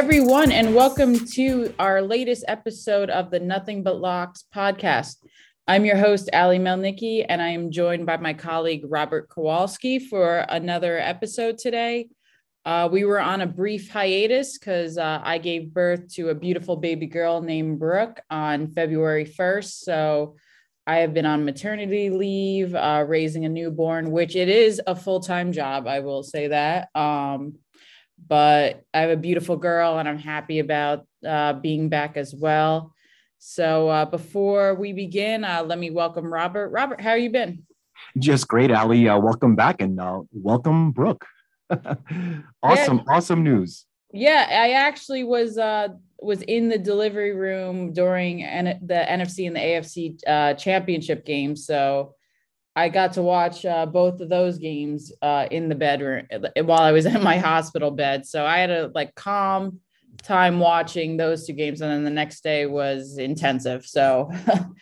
[0.00, 5.16] everyone, and welcome to our latest episode of the Nothing But Locks podcast.
[5.68, 10.46] I'm your host, Ally Mielnicki, and I am joined by my colleague, Robert Kowalski, for
[10.48, 12.08] another episode today.
[12.64, 16.76] Uh, we were on a brief hiatus because uh, I gave birth to a beautiful
[16.76, 19.82] baby girl named Brooke on February 1st.
[19.82, 20.36] So
[20.86, 25.20] I have been on maternity leave, uh, raising a newborn, which it is a full
[25.20, 25.86] time job.
[25.86, 26.88] I will say that.
[26.94, 27.58] Um,
[28.26, 32.94] but I have a beautiful girl and I'm happy about uh, being back as well.
[33.38, 36.68] So uh, before we begin, uh, let me welcome Robert.
[36.70, 37.64] Robert, how you been?
[38.18, 39.06] Just great, Ally.
[39.06, 41.24] Uh, welcome back and uh, welcome, Brooke.
[42.62, 43.04] awesome, yeah.
[43.08, 43.86] awesome news.
[44.12, 45.88] Yeah, I actually was uh,
[46.20, 51.56] was in the delivery room during N- the NFC and the AFC uh, championship game.
[51.56, 52.14] So
[52.76, 56.80] I got to watch uh, both of those games uh, in the bedroom uh, while
[56.80, 58.26] I was in my hospital bed.
[58.26, 59.80] So I had a like calm
[60.22, 63.86] time watching those two games, and then the next day was intensive.
[63.86, 64.30] So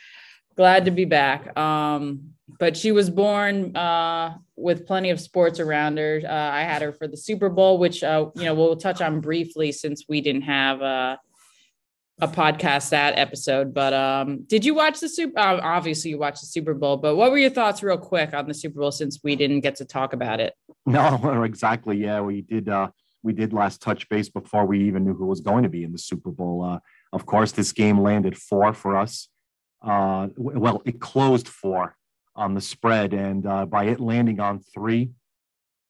[0.56, 1.56] glad to be back.
[1.56, 6.20] Um, but she was born uh, with plenty of sports around her.
[6.24, 9.20] Uh, I had her for the Super Bowl, which uh, you know we'll touch on
[9.20, 11.18] briefly since we didn't have
[12.20, 13.72] a podcast that episode.
[13.72, 15.38] But um, did you watch the Super?
[15.38, 16.96] Uh, obviously, you watched the Super Bowl.
[16.96, 19.76] But what were your thoughts, real quick, on the Super Bowl since we didn't get
[19.76, 20.54] to talk about it?
[20.86, 21.98] No, exactly.
[21.98, 22.66] Yeah, we did.
[22.70, 22.88] Uh,
[23.22, 25.92] we did last touch base before we even knew who was going to be in
[25.92, 26.64] the Super Bowl.
[26.64, 26.78] Uh,
[27.12, 29.28] of course, this game landed four for us.
[29.82, 31.94] Uh, well, it closed four
[32.34, 35.10] on the spread, and uh, by it landing on three,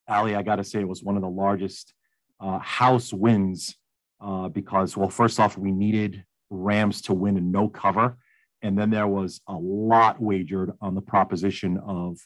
[0.09, 1.95] Ally, I got to say it was one of the largest
[2.41, 3.77] uh, house wins
[4.21, 8.17] uh, because, well, first off, we needed Rams to win and no cover.
[8.63, 12.19] And then there was a lot wagered on the proposition of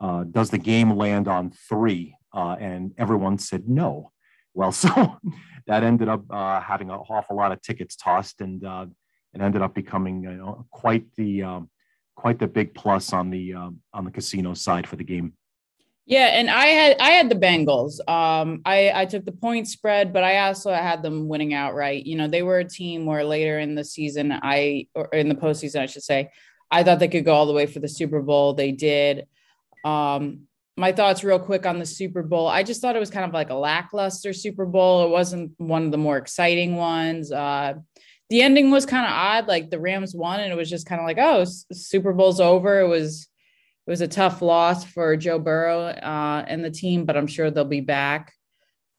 [0.00, 2.16] uh, does the game land on three?
[2.34, 4.12] Uh, and everyone said no.
[4.54, 5.18] Well, so
[5.66, 8.86] that ended up uh, having an awful lot of tickets tossed, and uh,
[9.34, 11.70] it ended up becoming you know, quite the um,
[12.14, 15.34] quite the big plus on the um, on the casino side for the game.
[16.08, 17.98] Yeah, and I had I had the Bengals.
[18.08, 22.06] Um, I I took the point spread, but I also had them winning outright.
[22.06, 25.34] You know, they were a team where later in the season, I or in the
[25.34, 26.30] postseason, I should say,
[26.70, 28.54] I thought they could go all the way for the Super Bowl.
[28.54, 29.26] They did.
[29.84, 30.42] Um,
[30.76, 32.46] my thoughts, real quick, on the Super Bowl.
[32.46, 35.06] I just thought it was kind of like a lackluster Super Bowl.
[35.06, 37.32] It wasn't one of the more exciting ones.
[37.32, 37.74] Uh,
[38.30, 39.48] the ending was kind of odd.
[39.48, 42.78] Like the Rams won, and it was just kind of like, oh, Super Bowl's over.
[42.78, 43.26] It was
[43.86, 47.50] it was a tough loss for Joe Burrow uh, and the team, but I'm sure
[47.50, 48.32] they'll be back.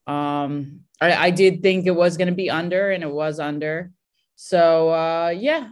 [0.07, 3.91] Um, I, I, did think it was going to be under, and it was under.
[4.37, 5.67] So uh, yeah,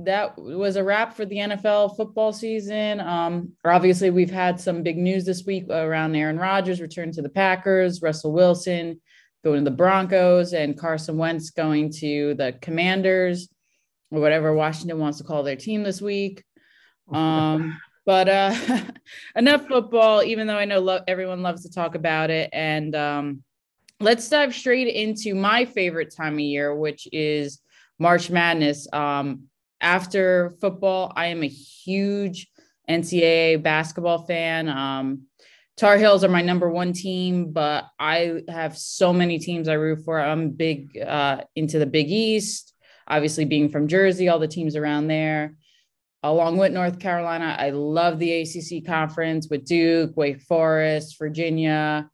[0.00, 3.00] that was a wrap for the NFL football season.
[3.00, 7.28] Um, obviously, we've had some big news this week around Aaron Rodgers return to the
[7.28, 9.00] Packers, Russell Wilson
[9.44, 13.48] going to the Broncos, and Carson Wentz going to the Commanders
[14.10, 16.44] or whatever Washington wants to call their team this week.
[17.10, 18.54] Um, but uh,
[19.36, 22.48] enough football, even though I know lo- everyone loves to talk about it.
[22.54, 23.42] And um,
[24.00, 27.60] let's dive straight into my favorite time of year, which is
[27.98, 28.90] March Madness.
[28.94, 29.48] Um,
[29.82, 32.50] after football, I am a huge
[32.88, 34.70] NCAA basketball fan.
[34.70, 35.24] Um,
[35.76, 40.06] Tar Heels are my number one team, but I have so many teams I root
[40.06, 40.18] for.
[40.18, 42.72] I'm big uh, into the Big East,
[43.06, 45.56] obviously being from Jersey, all the teams around there
[46.22, 47.56] along with North Carolina.
[47.58, 52.10] I love the ACC conference with Duke, Wake Forest, Virginia,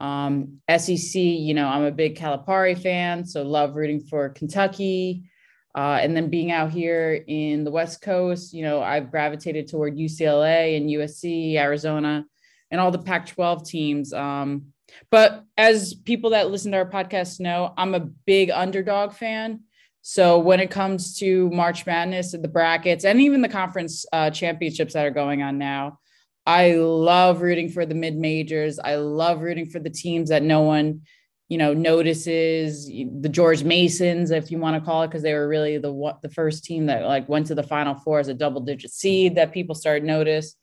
[0.00, 1.14] um, SEC.
[1.14, 5.30] You know, I'm a big Calipari fan, so love rooting for Kentucky.
[5.74, 9.96] Uh, and then being out here in the West Coast, you know, I've gravitated toward
[9.96, 12.24] UCLA and USC, Arizona,
[12.70, 14.12] and all the Pac 12 teams.
[14.14, 14.72] Um,
[15.10, 19.60] but as people that listen to our podcast know, I'm a big underdog fan.
[20.08, 24.30] So when it comes to March Madness and the brackets and even the conference uh,
[24.30, 25.98] championships that are going on now,
[26.46, 28.78] I love rooting for the mid majors.
[28.78, 31.00] I love rooting for the teams that no one,
[31.48, 32.86] you know, notices.
[32.86, 36.30] The George Masons, if you want to call it, because they were really the the
[36.30, 39.52] first team that like went to the Final Four as a double digit seed that
[39.52, 40.54] people started notice.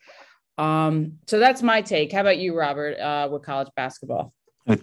[0.57, 2.13] Um, so that's my take.
[2.13, 4.33] How about you, Robert, uh, with college basketball?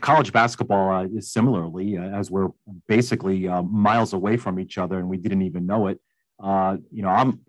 [0.01, 2.49] College basketball uh, is similarly, uh, as we're
[2.87, 5.99] basically uh, miles away from each other and we didn't even know it.
[6.43, 7.41] Uh, you know, I'm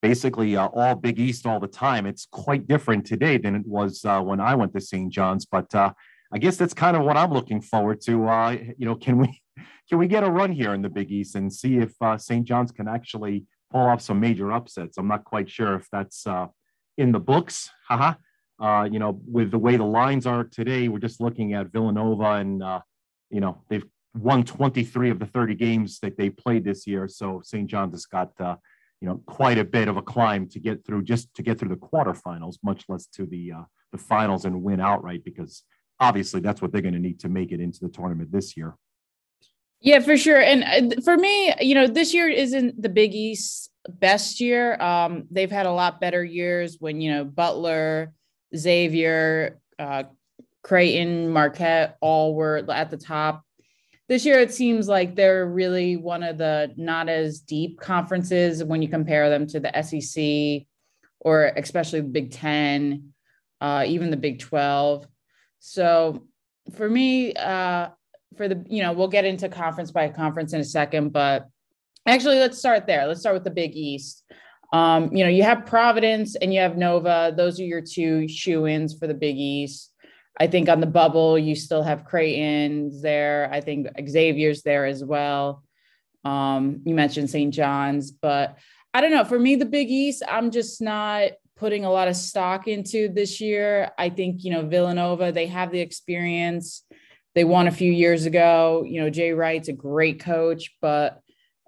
[0.00, 2.06] basically uh, all Big East all the time.
[2.06, 5.12] It's quite different today than it was uh, when I went to St.
[5.12, 8.12] John's, but I guess that's kind of what I'm looking forward to.
[8.78, 9.42] you know, can we
[9.88, 12.46] can we get a run here in the Big East and see if St.
[12.46, 14.96] John's can actually pull off some major upsets?
[14.96, 16.24] I'm not quite sure if that's
[16.96, 17.68] in the books.
[17.88, 18.14] Haha.
[18.60, 22.32] Uh, you know, with the way the lines are today, we're just looking at Villanova,
[22.32, 22.80] and uh,
[23.30, 23.84] you know they've
[24.14, 27.08] won 23 of the 30 games that they played this year.
[27.08, 27.68] So St.
[27.68, 28.56] John's has got, uh,
[29.00, 31.68] you know, quite a bit of a climb to get through, just to get through
[31.68, 33.62] the quarterfinals, much less to the uh,
[33.92, 35.64] the finals and win outright, because
[35.98, 38.76] obviously that's what they're going to need to make it into the tournament this year.
[39.80, 40.40] Yeah, for sure.
[40.40, 44.80] And uh, for me, you know, this year isn't the Big East best year.
[44.80, 48.12] Um, they've had a lot better years when you know Butler,
[48.56, 50.04] Xavier, uh,
[50.62, 53.44] Creighton, Marquette, all were at the top.
[54.08, 58.82] This year, it seems like they're really one of the not as deep conferences when
[58.82, 60.66] you compare them to the SEC
[61.20, 63.12] or especially the Big Ten,
[63.60, 65.06] uh, even the Big 12.
[65.60, 66.26] So
[66.74, 67.90] for me, uh,
[68.36, 71.48] for the, you know, we'll get into conference by conference in a second, but
[72.06, 73.06] actually, let's start there.
[73.06, 74.24] Let's start with the Big East.
[74.72, 77.32] Um, you know, you have Providence and you have Nova.
[77.36, 79.92] Those are your two shoe ins for the Big East.
[80.38, 83.50] I think on the bubble, you still have Creighton's there.
[83.52, 85.64] I think Xavier's there as well.
[86.24, 87.52] Um, you mentioned St.
[87.52, 88.58] John's, but
[88.94, 89.24] I don't know.
[89.24, 93.40] For me, the Big East, I'm just not putting a lot of stock into this
[93.40, 93.90] year.
[93.98, 96.84] I think, you know, Villanova, they have the experience.
[97.34, 98.84] They won a few years ago.
[98.86, 101.20] You know, Jay Wright's a great coach, but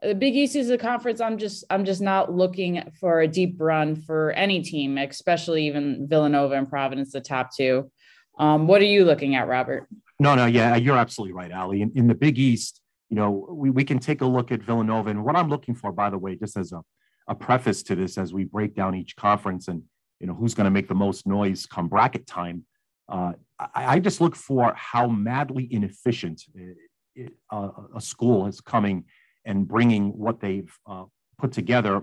[0.03, 1.21] the Big East is a conference.
[1.21, 6.09] I'm just I'm just not looking for a deep run for any team, especially even
[6.09, 7.91] Villanova and Providence, the top two.
[8.39, 9.87] Um, what are you looking at, Robert?
[10.19, 11.77] No, no, yeah, you're absolutely right, Ally.
[11.77, 15.11] In, in the Big East, you know, we, we can take a look at Villanova.
[15.11, 16.81] And what I'm looking for, by the way, just as a,
[17.29, 19.83] a preface to this, as we break down each conference and,
[20.19, 22.65] you know, who's going to make the most noise come bracket time,
[23.09, 26.77] uh, I, I, just look for how madly inefficient it,
[27.15, 29.05] it, uh, a school is coming
[29.45, 31.05] and bringing what they've uh,
[31.39, 32.03] put together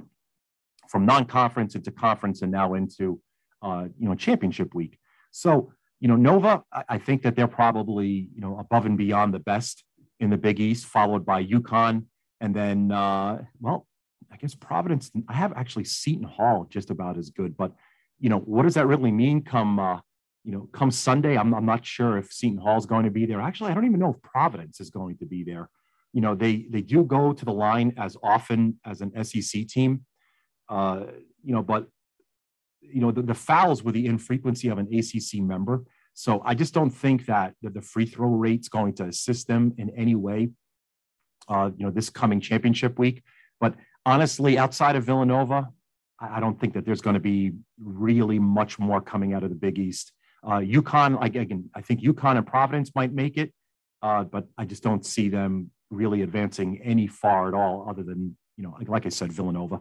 [0.90, 3.22] from non-conference into conference and now into
[3.62, 4.98] uh, you know championship week.
[5.32, 9.34] So you know Nova, I, I, think that they're probably you know above and beyond
[9.34, 9.84] the best
[10.20, 12.06] in the Big East, followed by UConn,
[12.42, 13.86] and then uh, well,
[14.32, 15.12] I guess Providence.
[15.28, 17.74] I have actually Seton Hall just about as good, but
[18.20, 19.44] you know what does that really mean?
[19.44, 20.00] Come uh,
[20.44, 23.26] you know come Sunday, I'm, I'm not sure if Seton Hall is going to be
[23.26, 23.42] there.
[23.42, 25.70] Actually, I don't even know if Providence is going to be there
[26.14, 30.06] you know they they do go to the line as often as an SEC team,
[30.70, 31.06] uh,
[31.44, 31.88] you know, but
[32.82, 35.84] you know the, the fouls were the infrequency of an ACC member.
[36.14, 39.90] So I just don't think that, the free throw rate's going to assist them in
[39.92, 40.50] any way.
[41.48, 43.24] Uh, you know, this coming championship week.
[43.60, 45.70] But honestly, outside of Villanova,
[46.20, 49.50] I, I don't think that there's going to be really much more coming out of
[49.50, 50.12] the Big East.
[50.44, 53.54] Uh, UConn, again, I think UConn and Providence might make it,
[54.02, 58.36] uh, but I just don't see them really advancing any far at all, other than
[58.58, 59.80] you know, like, like I said, Villanova.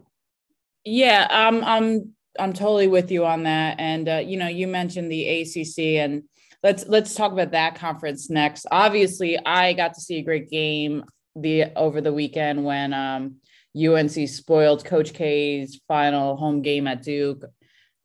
[0.85, 3.79] Yeah, um, I'm I'm totally with you on that.
[3.79, 6.23] And uh, you know, you mentioned the ACC, and
[6.63, 8.65] let's let's talk about that conference next.
[8.71, 11.03] Obviously, I got to see a great game
[11.35, 13.35] the over the weekend when um,
[13.77, 17.43] UNC spoiled Coach K's final home game at Duke.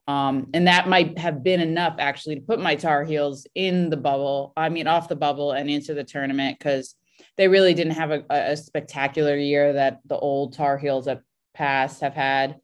[0.07, 3.97] Um, and that might have been enough actually to put my Tar Heels in the
[3.97, 4.53] bubble.
[4.55, 6.95] I mean, off the bubble and into the tournament because
[7.37, 11.23] they really didn't have a, a spectacular year that the old Tar Heels at
[11.55, 12.57] past have had.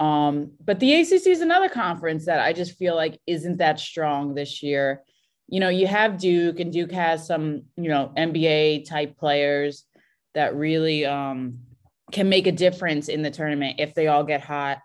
[0.00, 4.34] Um, but the ACC is another conference that I just feel like isn't that strong
[4.34, 5.02] this year.
[5.48, 9.84] You know, you have Duke, and Duke has some, you know, NBA type players
[10.34, 11.58] that really um,
[12.10, 14.78] can make a difference in the tournament if they all get hot.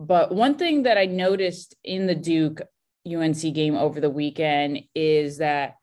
[0.00, 2.60] But one thing that I noticed in the Duke
[3.06, 5.76] UNC game over the weekend is that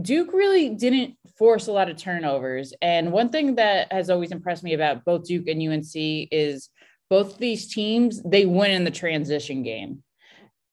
[0.00, 2.72] Duke really didn't force a lot of turnovers.
[2.80, 6.70] And one thing that has always impressed me about both Duke and UNC is
[7.10, 10.02] both these teams, they win in the transition game.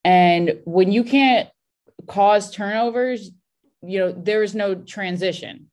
[0.06, 1.50] And when you can't
[2.08, 3.32] cause turnovers,
[3.82, 5.70] you know, there is no transition.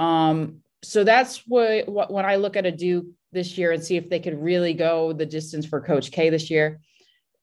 [0.00, 3.96] Um, so that's what, what when I look at a Duke this year and see
[3.96, 6.80] if they could really go the distance for Coach K this year,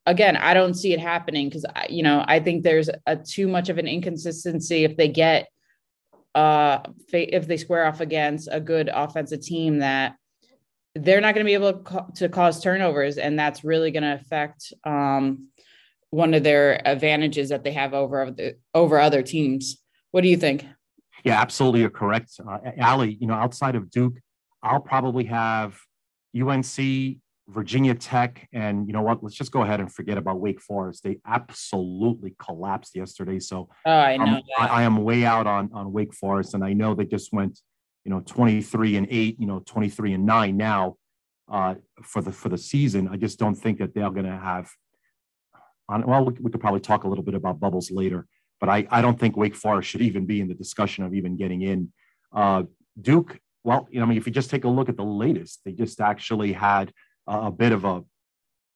[0.05, 3.69] again, I don't see it happening because you know I think there's a too much
[3.69, 5.47] of an inconsistency if they get
[6.35, 6.79] uh
[7.11, 10.15] if they square off against a good offensive team that
[10.95, 11.83] they're not going to be able
[12.15, 15.47] to cause turnovers and that's really going to affect um
[16.11, 19.77] one of their advantages that they have over the over other teams.
[20.11, 20.65] What do you think?
[21.23, 23.15] Yeah, absolutely, you're correct, uh, Ally.
[23.19, 24.15] You know, outside of Duke,
[24.63, 25.77] I'll probably have
[26.35, 27.17] UNC,
[27.49, 29.23] Virginia Tech, and you know what?
[29.23, 31.03] Let's just go ahead and forget about Wake Forest.
[31.03, 33.39] They absolutely collapsed yesterday.
[33.39, 36.73] So oh, I know I, I, am way out on on Wake Forest, and I
[36.73, 37.59] know they just went,
[38.05, 40.95] you know, 23 and eight, you know, 23 and nine now
[41.51, 43.07] uh, for the for the season.
[43.07, 44.69] I just don't think that they're going to have.
[45.89, 48.27] On, well, we, we could probably talk a little bit about bubbles later,
[48.59, 51.35] but I I don't think Wake Forest should even be in the discussion of even
[51.35, 51.91] getting in.
[52.31, 52.63] Uh,
[53.01, 55.61] Duke, well, you know, I mean, if you just take a look at the latest,
[55.65, 56.93] they just actually had
[57.29, 58.03] a, bit of a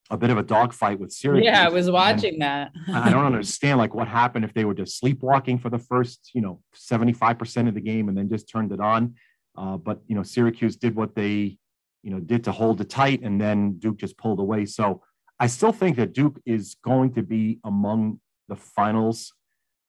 [0.10, 1.46] a bit of a dogfight with Syracuse.
[1.46, 2.72] Yeah, I was watching that.
[2.94, 6.42] I don't understand like what happened if they were just sleepwalking for the first, you
[6.42, 9.16] know, 75% of the game and then just turned it on.
[9.58, 11.58] Uh, but you know, Syracuse did what they,
[12.04, 14.66] you know, did to hold it tight, and then Duke just pulled away.
[14.66, 15.02] So
[15.40, 18.20] I still think that Duke is going to be among
[18.50, 19.34] the finals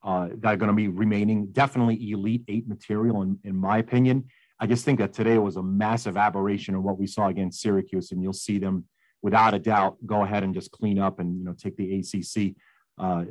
[0.04, 1.46] uh, that are going to be remaining.
[1.46, 4.28] Definitely elite eight material, in, in my opinion.
[4.60, 8.12] I just think that today was a massive aberration of what we saw against Syracuse,
[8.12, 8.84] and you'll see them
[9.22, 12.54] without a doubt go ahead and just clean up and you know take the ACC.
[12.98, 13.24] Uh,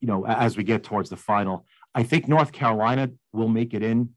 [0.00, 1.64] you know, as we get towards the final,
[1.94, 4.10] I think North Carolina will make it in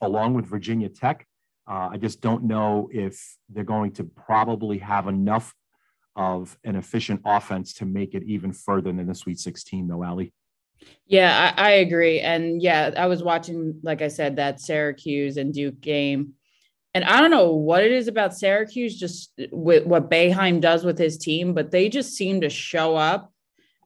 [0.00, 1.26] along with Virginia Tech.
[1.68, 5.54] Uh, I just don't know if they're going to probably have enough
[6.16, 10.26] of an efficient offense to make it even further than the Sweet 16, though, Ally.
[11.06, 12.20] Yeah, I, I, agree.
[12.20, 16.34] And yeah, I was watching, like I said, that Syracuse and Duke game.
[16.94, 20.98] And I don't know what it is about Syracuse, just with what Boeheim does with
[20.98, 23.32] his team, but they just seem to show up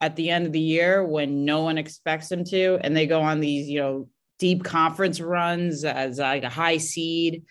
[0.01, 2.79] at the end of the year when no one expects them to.
[2.81, 4.09] And they go on these, you know,
[4.39, 7.45] deep conference runs as like a high seed.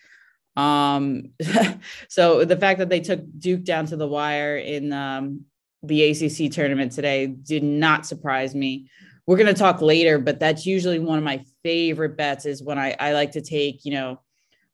[0.56, 1.30] Um,
[2.08, 5.46] so the fact that they took Duke down to the wire in um,
[5.82, 8.90] the ACC tournament today did not surprise me.
[9.26, 12.78] We're going to talk later, but that's usually one of my favorite bets is when
[12.78, 14.20] I, I like to take, you know,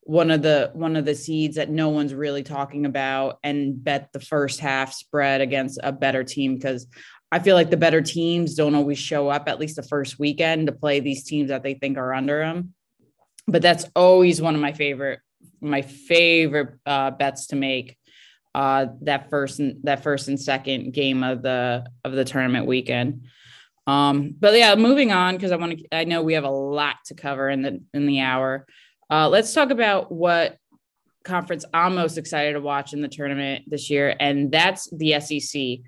[0.01, 4.11] one of the one of the seeds that no one's really talking about and bet
[4.11, 6.87] the first half spread against a better team because
[7.31, 10.65] I feel like the better teams don't always show up at least the first weekend
[10.65, 12.73] to play these teams that they think are under them.
[13.47, 15.19] But that's always one of my favorite
[15.61, 17.97] my favorite uh, bets to make
[18.55, 23.27] uh, that first that first and second game of the of the tournament weekend.
[23.89, 25.85] Um, but yeah, moving on because I want to.
[25.91, 28.67] I know we have a lot to cover in the in the hour.
[29.09, 30.57] Uh, let's talk about what
[31.23, 35.79] conference I'm most excited to watch in the tournament this year, and that's the SEC.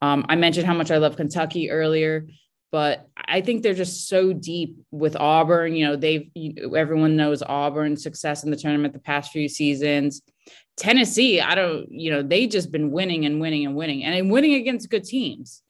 [0.00, 2.28] Um, I mentioned how much I love Kentucky earlier,
[2.70, 5.74] but I think they're just so deep with Auburn.
[5.74, 6.30] You know, they've
[6.76, 10.22] everyone knows Auburn's success in the tournament the past few seasons.
[10.76, 14.54] Tennessee, I don't, you know, they just been winning and winning and winning and winning
[14.54, 15.62] against good teams.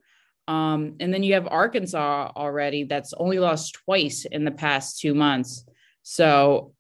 [0.49, 5.15] Um, and then you have Arkansas already that's only lost twice in the past two
[5.15, 5.65] months.
[6.03, 6.73] So,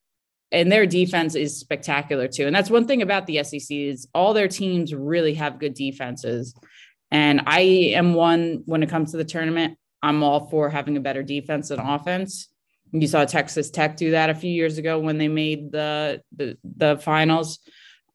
[0.50, 2.46] and their defense is spectacular too.
[2.46, 6.54] And that's one thing about the SEC is all their teams really have good defenses.
[7.10, 11.00] And I am one when it comes to the tournament, I'm all for having a
[11.00, 12.48] better defense than offense.
[12.92, 16.56] You saw Texas Tech do that a few years ago when they made the the,
[16.64, 17.58] the finals.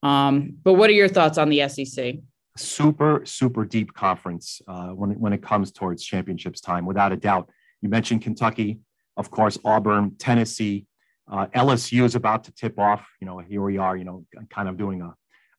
[0.01, 2.15] Um, but what are your thoughts on the SEC?
[2.55, 7.49] Super, super deep conference uh, when when it comes towards championships time, without a doubt.
[7.81, 8.79] You mentioned Kentucky,
[9.17, 10.85] of course, Auburn, Tennessee,
[11.31, 13.05] uh, LSU is about to tip off.
[13.19, 13.97] You know, here we are.
[13.97, 15.13] You know, kind of doing a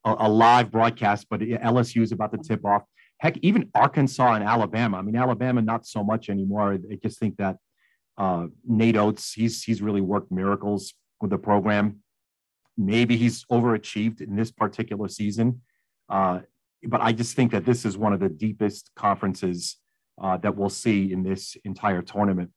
[0.09, 2.83] a, a live broadcast, but LSU is about to tip off
[3.25, 4.99] heck, even Arkansas and Alabama.
[4.99, 6.75] I mean, Alabama not so much anymore.
[6.75, 7.57] I just think that
[8.19, 12.01] uh, Nate Oats, he's he's really worked miracles with the program.
[12.77, 15.63] Maybe he's overachieved in this particular season,
[16.09, 16.41] uh,
[16.87, 19.76] but I just think that this is one of the deepest conferences
[20.21, 22.50] uh, that we'll see in this entire tournament.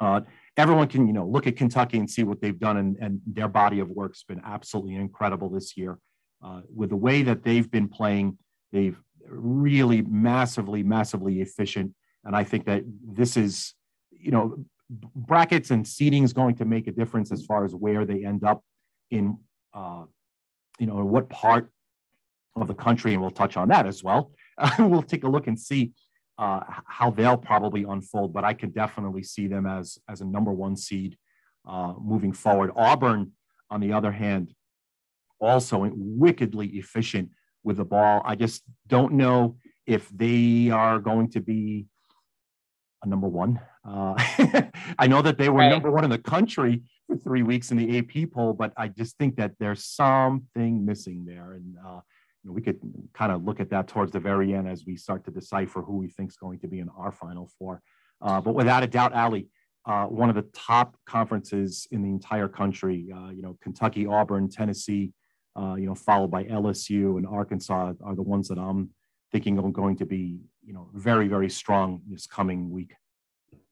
[0.00, 0.22] Uh,
[0.56, 3.48] everyone can, you know, look at Kentucky and see what they've done, and, and their
[3.48, 5.98] body of work's been absolutely incredible this year.
[6.44, 8.36] Uh, with the way that they've been playing,
[8.72, 11.92] they've really massively, massively efficient.
[12.24, 13.74] And I think that this is,
[14.10, 18.04] you know, brackets and seating is going to make a difference as far as where
[18.04, 18.62] they end up
[19.10, 19.38] in,
[19.72, 20.04] uh,
[20.78, 21.70] you know, what part
[22.62, 24.32] of the country, and we'll touch on that as well.
[24.58, 25.92] Uh, we'll take a look and see
[26.38, 30.52] uh, how they'll probably unfold, but I could definitely see them as as a number
[30.52, 31.16] one seed
[31.68, 32.70] uh, moving forward.
[32.76, 33.32] Auburn,
[33.70, 34.52] on the other hand,
[35.40, 37.30] also wickedly efficient
[37.62, 38.22] with the ball.
[38.24, 39.56] I just don't know
[39.86, 41.86] if they are going to be
[43.02, 43.60] a number one.
[43.86, 44.14] Uh,
[44.98, 45.70] I know that they were right.
[45.70, 49.18] number one in the country for three weeks in the AP poll, but I just
[49.18, 51.52] think that there's something missing there.
[51.52, 52.00] And uh,
[52.44, 52.78] we could
[53.12, 55.96] kind of look at that towards the very end as we start to decipher who
[55.96, 57.82] we think is going to be in our final four.
[58.20, 59.42] Uh, but without a doubt, Ally,
[59.86, 64.48] uh, one of the top conferences in the entire country, uh, you know, Kentucky, Auburn,
[64.48, 65.12] Tennessee,
[65.56, 68.90] uh, you know, followed by LSU and Arkansas are the ones that I'm
[69.30, 72.94] thinking are going to be, you know, very, very strong this coming week.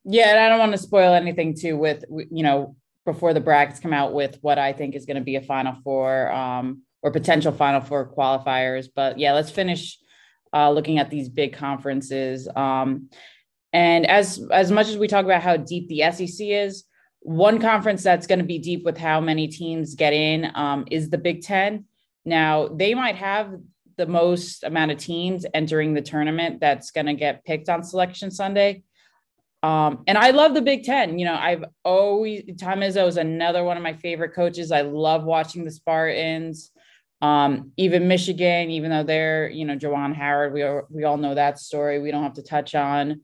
[0.04, 3.80] Yeah, and I don't want to spoil anything too with, you know, before the brackets
[3.80, 7.10] come out with what I think is going to be a Final Four um, or
[7.10, 8.86] potential Final Four qualifiers.
[8.94, 9.98] But yeah, let's finish
[10.54, 12.48] uh, looking at these big conferences.
[12.54, 13.10] Um,
[13.72, 16.84] and as as much as we talk about how deep the SEC is,
[17.20, 21.08] one conference that's going to be deep with how many teams get in um, is
[21.08, 21.84] the Big Ten.
[22.24, 23.54] Now, they might have
[23.96, 28.30] the most amount of teams entering the tournament that's going to get picked on Selection
[28.30, 28.82] Sunday.
[29.62, 31.18] Um, and I love the Big Ten.
[31.18, 34.72] You know, I've always Tom Izzo is another one of my favorite coaches.
[34.72, 36.72] I love watching the Spartans.
[37.22, 41.34] Um, even Michigan, even though they're, you know, Juwan Howard, we are, we all know
[41.34, 42.00] that story.
[42.00, 43.20] We don't have to touch on.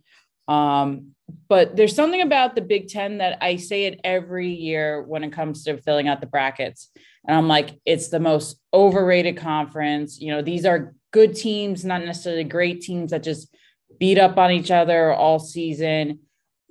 [0.47, 1.15] Um,
[1.49, 5.33] but there's something about the Big Ten that I say it every year when it
[5.33, 6.91] comes to filling out the brackets.
[7.27, 10.21] And I'm like, it's the most overrated conference.
[10.21, 13.55] You know, these are good teams, not necessarily great teams that just
[13.99, 16.21] beat up on each other all season.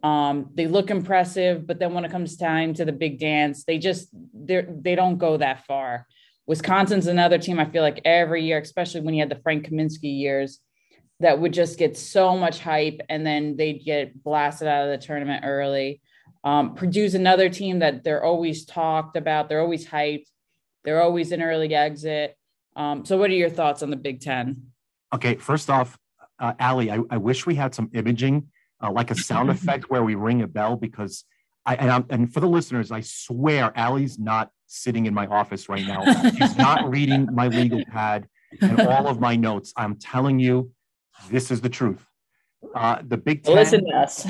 [0.01, 3.77] Um, they look impressive, but then when it comes time to the big dance, they
[3.77, 6.07] just they they don't go that far.
[6.47, 10.17] Wisconsin's another team I feel like every year, especially when you had the Frank Kaminsky
[10.17, 10.59] years,
[11.19, 15.05] that would just get so much hype and then they'd get blasted out of the
[15.05, 16.01] tournament early.
[16.43, 20.27] Um, Purdue's another team that they're always talked about, they're always hyped,
[20.83, 22.37] they're always an early exit.
[22.75, 24.67] Um, so, what are your thoughts on the Big Ten?
[25.13, 25.97] Okay, first off,
[26.39, 28.47] uh, Ally, I, I wish we had some imaging,
[28.81, 31.25] uh, like a sound effect where we ring a bell because
[31.65, 35.85] I and, and for the listeners, I swear Ally's not sitting in my office right
[35.85, 36.03] now.
[36.37, 38.27] She's not reading my legal pad
[38.61, 39.73] and all of my notes.
[39.75, 40.71] I'm telling you,
[41.29, 42.05] this is the truth.
[42.75, 43.55] Uh, the Big Ten.
[43.55, 44.25] Listen to us.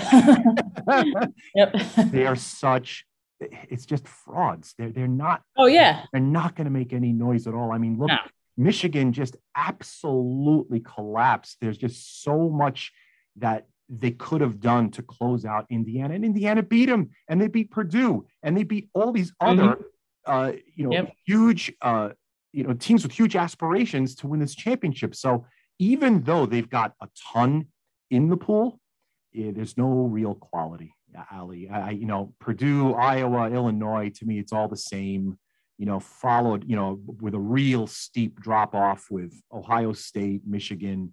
[1.55, 1.75] yep.
[2.11, 3.05] They are such.
[3.39, 4.73] It's just frauds.
[4.77, 5.41] They're they're not.
[5.57, 6.03] Oh yeah.
[6.11, 7.71] They're not going to make any noise at all.
[7.71, 8.17] I mean, look, no.
[8.57, 11.57] Michigan just absolutely collapsed.
[11.61, 12.91] There's just so much
[13.37, 17.47] that they could have done to close out Indiana, and Indiana beat them, and they
[17.47, 19.81] beat Purdue, and they beat all these other, mm-hmm.
[20.27, 21.13] Uh, you know, yep.
[21.25, 22.09] huge, uh,
[22.51, 25.15] you know, teams with huge aspirations to win this championship.
[25.15, 25.45] So
[25.79, 27.67] even though they've got a ton
[28.11, 28.79] in the pool,
[29.31, 30.93] yeah, there's no real quality.
[31.31, 34.11] Ally, I, you know, Purdue, Iowa, Illinois.
[34.15, 35.37] To me, it's all the same.
[35.77, 41.11] You know, followed, you know, with a real steep drop off with Ohio State, Michigan,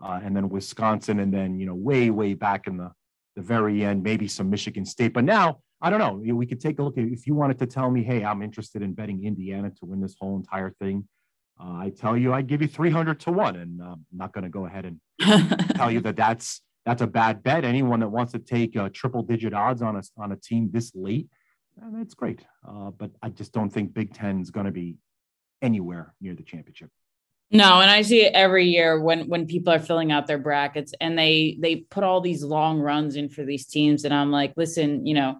[0.00, 2.92] uh, and then Wisconsin, and then you know way way back in the
[3.34, 5.12] the very end, maybe some Michigan State.
[5.12, 6.34] But now I don't know.
[6.34, 8.82] We could take a look at if you wanted to tell me, hey, I'm interested
[8.82, 11.06] in betting Indiana to win this whole entire thing.
[11.60, 14.44] Uh, I tell you, I'd give you 300 to one, and uh, I'm not going
[14.44, 15.00] to go ahead and
[15.74, 17.64] tell you that that's that's a bad bet.
[17.64, 20.92] Anyone that wants to take uh, triple digit odds on a on a team this
[20.94, 21.28] late,
[21.92, 22.44] that's great.
[22.66, 24.96] Uh, but I just don't think Big Ten is going to be
[25.62, 26.90] anywhere near the championship.
[27.50, 30.92] No, and I see it every year when when people are filling out their brackets
[31.00, 34.52] and they they put all these long runs in for these teams, and I'm like,
[34.56, 35.38] listen, you know,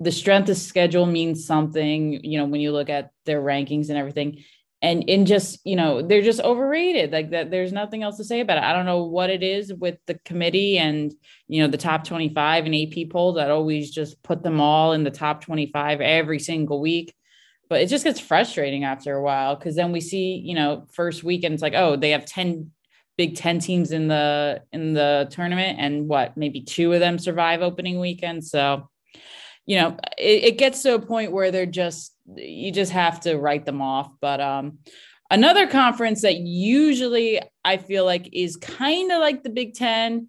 [0.00, 2.24] the strength of schedule means something.
[2.24, 4.44] You know, when you look at their rankings and everything,
[4.82, 8.40] and in just you know they're just overrated like that there's nothing else to say
[8.40, 11.14] about it i don't know what it is with the committee and
[11.48, 15.02] you know the top 25 and ap polls that always just put them all in
[15.02, 17.14] the top 25 every single week
[17.68, 21.24] but it just gets frustrating after a while because then we see you know first
[21.24, 22.70] weekend it's like oh they have 10
[23.16, 27.62] big 10 teams in the in the tournament and what maybe two of them survive
[27.62, 28.44] opening weekend.
[28.44, 28.88] So
[29.66, 33.36] you know it, it gets to a point where they're just you just have to
[33.36, 34.10] write them off.
[34.20, 34.78] But um
[35.30, 40.28] another conference that usually i feel like is kind of like the big 10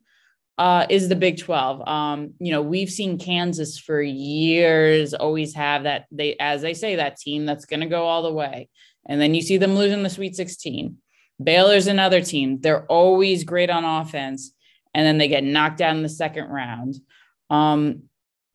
[0.57, 1.87] uh, is the Big 12.
[1.87, 6.95] Um, you know, we've seen Kansas for years always have that they, as they say,
[6.95, 8.69] that team that's going to go all the way.
[9.07, 10.97] And then you see them losing the Sweet 16.
[11.43, 12.61] Baylor's another team.
[12.61, 14.53] They're always great on offense,
[14.93, 16.95] and then they get knocked out in the second round.
[17.49, 18.03] Um,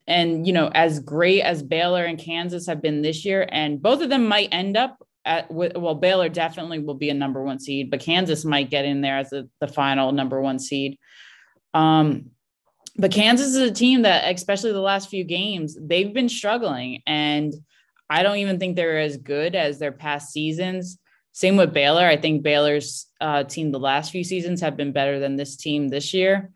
[0.07, 4.01] and you know, as great as Baylor and Kansas have been this year, and both
[4.01, 7.91] of them might end up at well, Baylor definitely will be a number one seed,
[7.91, 10.97] but Kansas might get in there as a, the final number one seed.
[11.73, 12.31] Um,
[12.97, 17.01] but Kansas is a team that, especially the last few games, they've been struggling.
[17.07, 17.53] And
[18.09, 20.97] I don't even think they're as good as their past seasons.
[21.31, 22.05] Same with Baylor.
[22.05, 25.87] I think Baylor's uh, team the last few seasons have been better than this team
[25.87, 26.51] this year.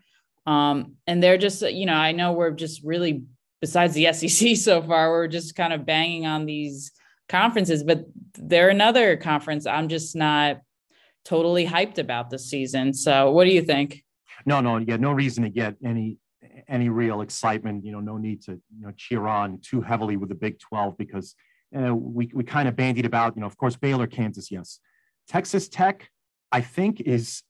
[0.45, 3.23] Um, and they're just, you know, I know we're just really,
[3.61, 6.91] besides the SEC so far, we're just kind of banging on these
[7.29, 8.05] conferences, but
[8.37, 10.59] they're another conference I'm just not
[11.23, 12.93] totally hyped about this season.
[12.93, 14.04] So, what do you think?
[14.45, 16.17] No, no, yeah, no reason to get any
[16.67, 17.83] any real excitement.
[17.83, 20.97] You know, no need to you know cheer on too heavily with the Big 12
[20.97, 21.35] because
[21.75, 23.35] uh, we we kind of bandied about.
[23.35, 24.79] You know, of course, Baylor, Kansas, yes,
[25.27, 26.09] Texas Tech,
[26.51, 27.43] I think is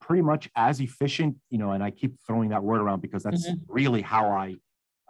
[0.00, 1.36] pretty much as efficient.
[1.50, 3.72] You know, and I keep throwing that word around because that's mm-hmm.
[3.72, 4.56] really how I,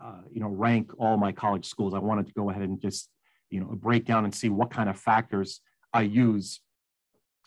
[0.03, 1.95] uh, you know, rank all my college schools.
[1.95, 3.09] I wanted to go ahead and just
[3.51, 5.61] you know break down and see what kind of factors
[5.93, 6.61] I use.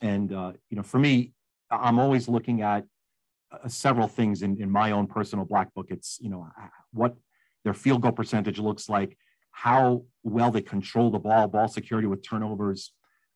[0.01, 1.33] And uh, you know, for me,
[1.71, 2.85] I'm always looking at
[3.51, 5.87] uh, several things in, in my own personal black book.
[5.89, 6.47] It's, you know,
[6.91, 7.15] what,
[7.63, 9.17] their field goal percentage looks like,
[9.51, 12.91] how well they control the ball, ball security with turnovers.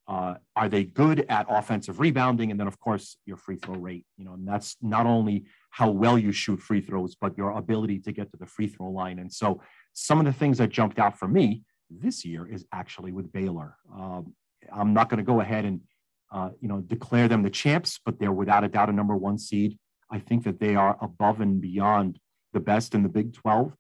[0.08, 2.50] Uh, are they good at offensive rebounding?
[2.50, 4.06] And then, of course, your free throw rate.
[4.17, 8.00] You know, and that's not only how well you shoot free throws, but your ability
[8.00, 9.19] to get to the free throw line.
[9.19, 9.62] And so,
[9.93, 13.76] some of the things that jumped out for me this year is actually with Baylor.
[13.93, 14.34] Um,
[14.74, 15.82] I'm not going to go ahead and
[16.32, 19.38] uh, you know declare them the champs, but they're without a doubt a number one
[19.38, 19.78] seed.
[20.12, 22.19] I think that they are above and beyond
[22.54, 23.74] the best in the Big 12.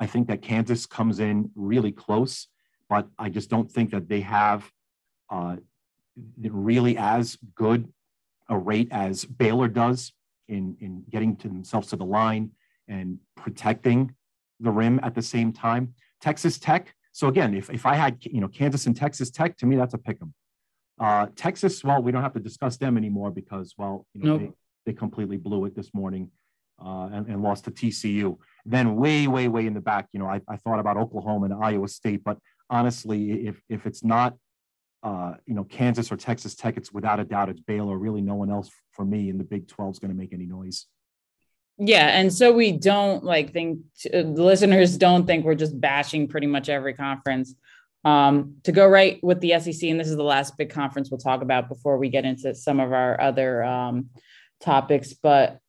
[0.00, 2.48] I think that Kansas comes in really close,
[2.88, 4.70] but I just don't think that they have
[5.30, 5.56] uh,
[6.42, 7.92] really as good
[8.48, 10.12] a rate as Baylor does
[10.48, 12.52] in, in getting to themselves to the line
[12.88, 14.14] and protecting
[14.60, 15.94] the rim at the same time.
[16.20, 16.94] Texas Tech.
[17.12, 19.94] So again, if, if I had you know Kansas and Texas Tech, to me that's
[19.94, 20.34] a pick 'em.
[20.98, 24.56] Uh, Texas, well, we don't have to discuss them anymore because well, you know, nope.
[24.88, 26.30] They, completely blew it this morning
[26.84, 28.36] uh, and, and, lost to TCU.
[28.64, 31.54] Then way, way, way in the back, you know, I, I thought about Oklahoma and
[31.54, 32.38] Iowa State, but
[32.70, 34.34] honestly, if if it's not
[35.02, 37.96] uh, you know, Kansas or Texas Tech, it's without a doubt it's Baylor.
[37.96, 40.46] Really, no one else for me in the Big 12 is going to make any
[40.46, 40.86] noise.
[41.78, 43.80] Yeah, and so we don't like think
[44.12, 47.54] uh, listeners don't think we're just bashing pretty much every conference.
[48.04, 51.18] Um, to go right with the SEC, and this is the last big conference we'll
[51.18, 54.10] talk about before we get into some of our other um,
[54.60, 55.12] topics.
[55.14, 55.60] But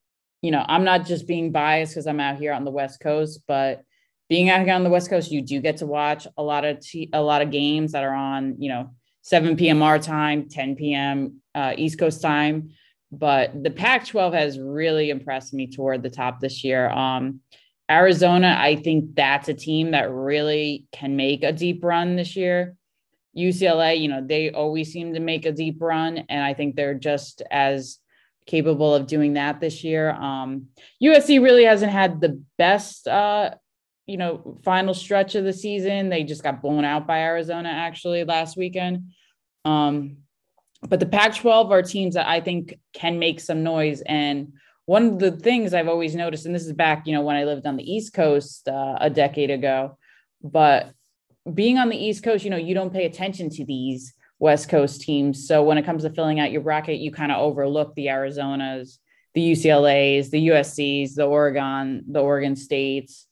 [0.41, 3.41] you know, I'm not just being biased because I'm out here on the West Coast,
[3.47, 3.83] but
[4.29, 6.79] being out here on the West Coast, you do get to watch a lot of
[6.79, 8.91] t- a lot of games that are on, you know,
[9.23, 9.81] 7 p.m.
[9.81, 11.41] our time, 10 p.m.
[11.53, 12.69] Uh, East Coast time.
[13.11, 16.89] But the Pac 12 has really impressed me toward the top this year.
[16.89, 17.41] Um,
[17.89, 22.75] Arizona, I think that's a team that really can make a deep run this year.
[23.35, 26.93] UCLA, you know, they always seem to make a deep run, and I think they're
[26.93, 27.97] just as
[28.49, 30.09] capable of doing that this year.
[30.09, 30.67] Um,
[31.01, 33.51] USC really hasn't had the best, uh,
[34.07, 36.09] you know, final stretch of the season.
[36.09, 39.11] They just got blown out by Arizona actually last weekend.
[39.65, 40.17] Um,
[40.81, 44.01] but the Pac 12 are teams that I think can make some noise.
[44.01, 44.53] And
[44.85, 47.43] one of the things I've always noticed, and this is back, you know, when I
[47.43, 49.97] lived on the East Coast uh, a decade ago,
[50.41, 50.91] but
[51.53, 55.01] being on the East Coast, you know, you don't pay attention to these West Coast
[55.01, 55.47] teams.
[55.47, 58.97] So when it comes to filling out your bracket, you kind of overlook the Arizonas,
[59.33, 63.27] the UCLA's, the USC's, the Oregon, the Oregon States.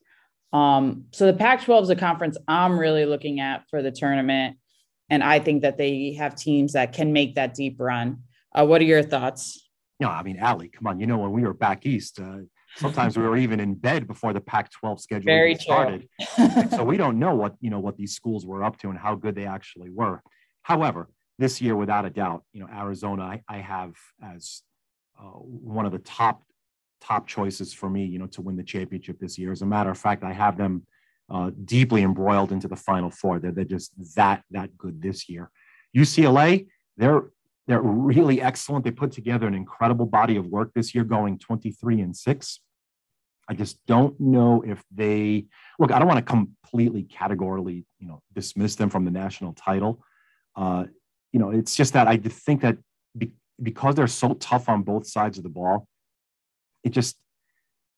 [0.52, 4.58] Um, so the Pac 12 is a conference I'm really looking at for the tournament.
[5.10, 8.22] And I think that they have teams that can make that deep run.
[8.54, 9.68] Uh, what are your thoughts?
[10.00, 11.00] No, I mean, Ally, come on.
[11.00, 12.38] You know, when we were back east, uh,
[12.76, 16.08] sometimes we were even in bed before the Pac-12 schedule Very started.
[16.70, 19.14] so we don't know what you know what these schools were up to and how
[19.14, 20.22] good they actually were.
[20.62, 24.62] However, this year, without a doubt, you know, Arizona, I, I have as
[25.18, 26.42] uh, one of the top
[27.00, 29.52] top choices for me, you know, to win the championship this year.
[29.52, 30.84] As a matter of fact, I have them
[31.30, 33.38] uh, deeply embroiled into the Final Four.
[33.38, 35.50] They're, they're just that that good this year.
[35.96, 36.66] UCLA,
[36.96, 37.30] they're
[37.66, 38.84] they're really excellent.
[38.84, 42.60] They put together an incredible body of work this year, going 23 and six.
[43.46, 45.46] I just don't know if they
[45.78, 45.92] look.
[45.92, 50.02] I don't want to completely categorically, you know, dismiss them from the national title.
[50.58, 50.84] Uh,
[51.32, 52.78] you know, it's just that I think that
[53.16, 53.30] be,
[53.62, 55.86] because they're so tough on both sides of the ball,
[56.82, 57.16] it just,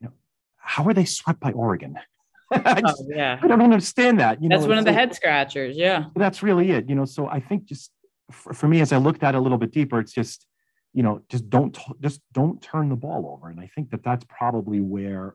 [0.01, 0.13] you know,
[0.59, 1.99] how are they swept by Oregon?
[2.53, 3.39] I just, oh, yeah.
[3.41, 4.43] I don't understand that.
[4.43, 5.77] You that's know, one of the head scratchers.
[5.77, 6.07] Yeah.
[6.15, 6.89] That's really it.
[6.89, 7.91] You know, so I think just
[8.31, 10.47] for, for me, as I looked at it a little bit deeper, it's just,
[10.93, 13.49] you know, just don't, just don't turn the ball over.
[13.49, 15.35] And I think that that's probably where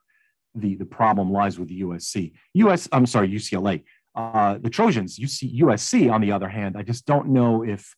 [0.53, 2.33] the, the problem lies with the USC.
[2.53, 3.83] US, I'm sorry, UCLA.
[4.15, 7.95] Uh, the Trojans, UC, USC, on the other hand, I just don't know if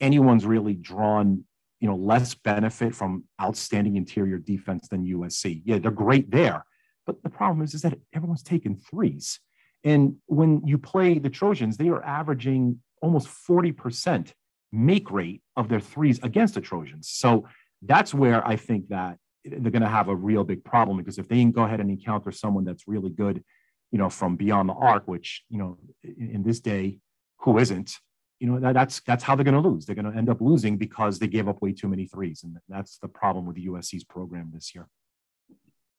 [0.00, 1.44] anyone's really drawn
[1.80, 5.62] you know less benefit from outstanding interior defense than USC.
[5.64, 6.64] Yeah, they're great there,
[7.04, 9.40] but the problem is, is that everyone's taking threes.
[9.84, 14.32] And when you play the Trojans, they are averaging almost 40%
[14.72, 17.08] make rate of their threes against the Trojans.
[17.08, 17.46] So
[17.82, 21.28] that's where I think that they're going to have a real big problem because if
[21.28, 23.44] they can go ahead and encounter someone that's really good,
[23.90, 26.98] you know, from beyond the arc, which, you know, in, in this day,
[27.38, 27.98] who isn't,
[28.40, 29.86] you know, that, that's that's how they're going to lose.
[29.86, 32.42] They're going to end up losing because they gave up way too many threes.
[32.42, 34.88] And that's the problem with the USC's program this year.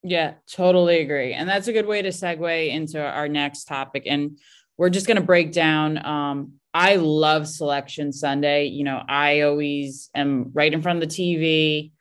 [0.03, 1.33] Yeah, totally agree.
[1.33, 4.03] And that's a good way to segue into our next topic.
[4.05, 4.37] And
[4.77, 6.05] we're just going to break down.
[6.05, 8.65] Um, I love Selection Sunday.
[8.65, 11.91] You know, I always am right in front of the TV.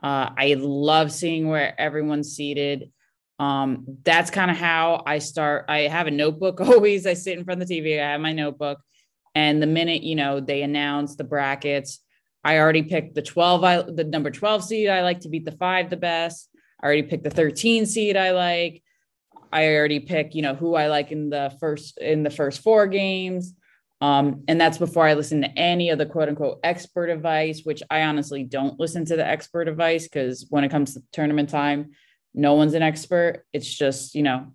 [0.00, 2.92] Uh, I love seeing where everyone's seated.
[3.40, 5.64] Um, that's kind of how I start.
[5.68, 7.06] I have a notebook always.
[7.06, 7.98] I sit in front of the TV.
[8.00, 8.78] I have my notebook.
[9.34, 12.00] And the minute, you know, they announce the brackets,
[12.44, 14.88] I already picked the 12, I, the number 12 seed.
[14.88, 16.48] I like to beat the five the best.
[16.82, 18.82] I already picked the 13 seed I like.
[19.52, 22.86] I already pick, you know, who I like in the first in the first four
[22.86, 23.54] games.
[24.00, 27.82] Um, and that's before I listen to any of the quote unquote expert advice, which
[27.90, 31.90] I honestly don't listen to the expert advice because when it comes to tournament time,
[32.34, 33.44] no one's an expert.
[33.52, 34.54] It's just, you know,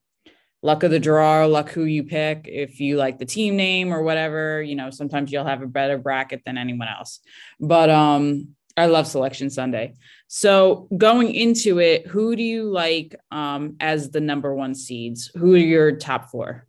[0.61, 2.47] luck of the draw, luck who you pick.
[2.51, 5.97] If you like the team name or whatever, you know, sometimes you'll have a better
[5.97, 7.19] bracket than anyone else.
[7.59, 9.93] But um, I love Selection Sunday.
[10.27, 15.31] So going into it, who do you like um, as the number one seeds?
[15.35, 16.67] Who are your top four?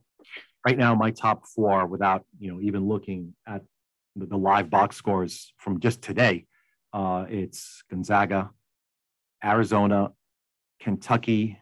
[0.64, 3.62] Right now, my top four, without you know even looking at
[4.16, 6.46] the live box scores from just today,
[6.92, 8.50] uh, it's Gonzaga,
[9.44, 10.12] Arizona,
[10.80, 11.58] Kentucky,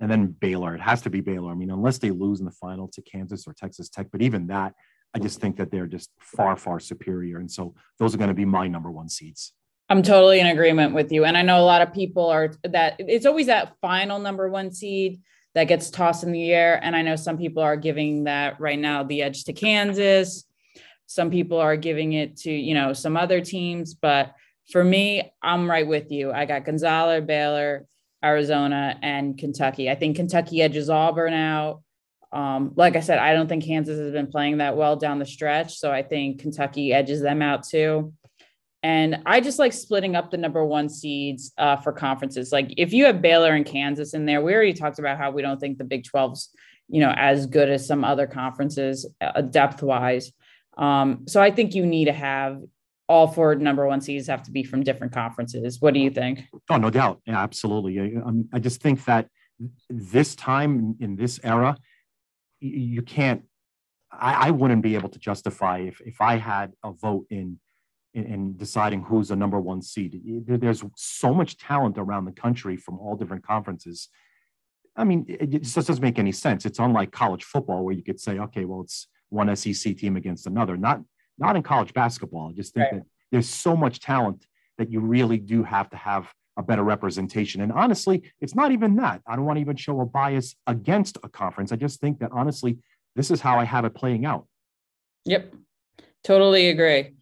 [0.00, 0.74] and then Baylor.
[0.74, 1.50] It has to be Baylor.
[1.50, 4.46] I mean, unless they lose in the final to Kansas or Texas Tech, but even
[4.48, 4.74] that,
[5.14, 7.38] I just think that they're just far, far superior.
[7.38, 9.54] And so those are going to be my number one seeds.
[9.88, 11.24] I'm totally in agreement with you.
[11.24, 14.70] And I know a lot of people are that it's always that final number one
[14.70, 15.20] seed
[15.54, 16.78] that gets tossed in the air.
[16.82, 20.44] And I know some people are giving that right now the edge to Kansas.
[21.06, 23.94] Some people are giving it to, you know, some other teams.
[23.94, 24.34] But
[24.70, 26.32] for me, I'm right with you.
[26.32, 27.86] I got Gonzaga, Baylor,
[28.22, 29.90] Arizona, and Kentucky.
[29.90, 31.82] I think Kentucky edges Auburn out.
[32.32, 35.24] Um, like I said, I don't think Kansas has been playing that well down the
[35.24, 35.78] stretch.
[35.78, 38.12] So I think Kentucky edges them out too.
[38.82, 42.52] And I just like splitting up the number one seeds uh, for conferences.
[42.52, 45.42] Like if you have Baylor and Kansas in there, we already talked about how we
[45.42, 46.50] don't think the Big 12's,
[46.88, 50.32] you know, as good as some other conferences uh, depth wise.
[50.76, 52.60] Um, so I think you need to have
[53.08, 55.80] all four number one seeds have to be from different conferences.
[55.80, 56.44] What do you think?
[56.68, 57.20] Oh, no doubt.
[57.26, 57.98] Yeah, absolutely.
[58.00, 59.28] I, um, I just think that
[59.88, 61.76] this time in this era,
[62.60, 63.42] you can't
[64.10, 67.58] I, I, wouldn't be able to justify if, if I had a vote in,
[68.14, 70.20] in, in deciding who's the number one seed.
[70.46, 74.08] There's so much talent around the country from all different conferences.
[74.96, 76.64] I mean, it, it just doesn't make any sense.
[76.64, 80.46] It's unlike college football where you could say, okay, well, it's one SEC team against
[80.46, 80.76] another.
[80.76, 81.02] Not
[81.38, 82.50] not in college basketball.
[82.50, 83.00] I just think right.
[83.00, 84.46] that there's so much talent
[84.78, 87.60] that you really do have to have a better representation.
[87.60, 89.22] And honestly, it's not even that.
[89.26, 91.70] I don't want to even show a bias against a conference.
[91.72, 92.78] I just think that honestly,
[93.14, 94.46] this is how I have it playing out.
[95.24, 95.54] Yep.
[96.24, 97.14] Totally agree.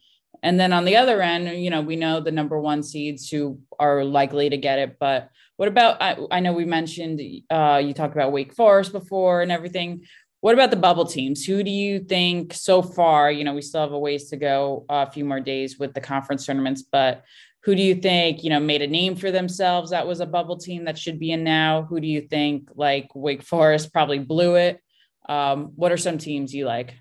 [0.43, 3.61] And then on the other end, you know, we know the number one seeds who
[3.79, 4.97] are likely to get it.
[4.99, 9.43] But what about, I, I know we mentioned, uh, you talked about Wake Forest before
[9.43, 10.05] and everything.
[10.41, 11.45] What about the bubble teams?
[11.45, 13.31] Who do you think so far?
[13.31, 16.01] You know, we still have a ways to go, a few more days with the
[16.01, 17.25] conference tournaments, but
[17.65, 20.57] who do you think, you know, made a name for themselves that was a bubble
[20.57, 21.83] team that should be in now?
[21.83, 24.81] Who do you think, like Wake Forest, probably blew it?
[25.29, 26.95] Um, what are some teams you like?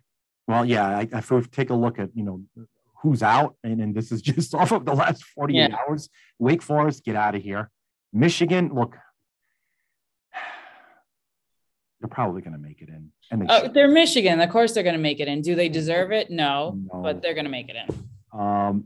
[0.48, 2.42] Well, yeah, I, if we take a look at, you know,
[3.02, 5.78] who's out, and, and this is just off of the last 48 yeah.
[5.88, 6.10] hours.
[6.40, 7.70] Wake Forest, get out of here.
[8.12, 8.98] Michigan, look,
[12.00, 13.10] they're probably going to make it in.
[13.32, 14.42] And they oh, they're Michigan.
[14.42, 15.42] Of course, they're going to make it in.
[15.42, 16.30] Do they deserve it?
[16.30, 17.02] No, no.
[17.02, 18.40] but they're going to make it in.
[18.40, 18.86] Um,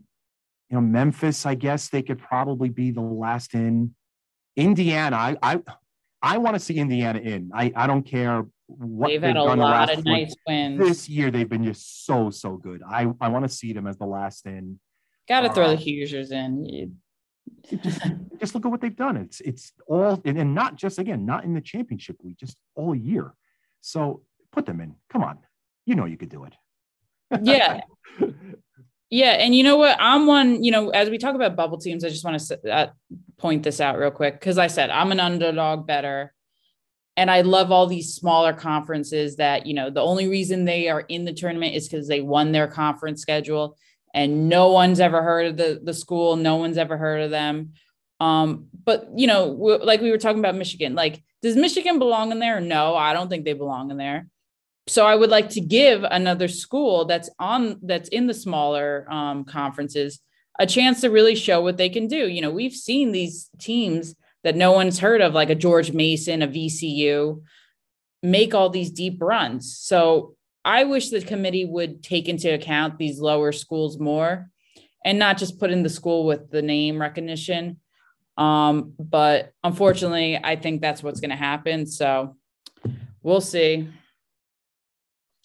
[0.69, 3.95] you know, Memphis, I guess they could probably be the last in.
[4.55, 5.61] Indiana, I I,
[6.21, 7.51] I want to see Indiana in.
[7.53, 10.79] I, I don't care what they've, they've had a lot of nice wins.
[10.79, 12.81] This year they've been just so, so good.
[12.87, 14.79] I, I want to see them as the last in.
[15.27, 16.97] Gotta uh, throw the Hoosiers in.
[17.81, 18.01] Just,
[18.39, 19.17] just look at what they've done.
[19.17, 22.95] It's it's all and, and not just again, not in the championship week, just all
[22.95, 23.33] year.
[23.81, 24.95] So put them in.
[25.09, 25.39] Come on.
[25.85, 26.53] You know you could do it.
[27.41, 27.81] Yeah.
[29.11, 29.97] Yeah, and you know what?
[29.99, 30.63] I'm one.
[30.63, 32.87] You know, as we talk about bubble teams, I just want to uh,
[33.37, 36.31] point this out real quick because I said I'm an underdog better,
[37.17, 41.01] and I love all these smaller conferences that you know the only reason they are
[41.01, 43.77] in the tournament is because they won their conference schedule,
[44.13, 47.73] and no one's ever heard of the the school, no one's ever heard of them.
[48.19, 52.39] Um, but you know, like we were talking about Michigan, like does Michigan belong in
[52.39, 52.59] there?
[52.59, 54.27] No, I don't think they belong in there
[54.89, 59.45] so I would like to give another school that's on that's in the smaller um,
[59.45, 60.19] conferences
[60.57, 62.27] a chance to really show what they can do.
[62.27, 66.41] You know, we've seen these teams that no one's heard of, like a George Mason,
[66.41, 67.41] a VCU,
[68.23, 69.77] make all these deep runs.
[69.77, 70.35] So
[70.69, 74.51] I wish the committee would take into account these lower schools more
[75.03, 77.79] and not just put in the school with the name recognition.
[78.37, 81.87] Um, but unfortunately, I think that's what's going to happen.
[81.87, 82.35] So
[83.23, 83.89] we'll see.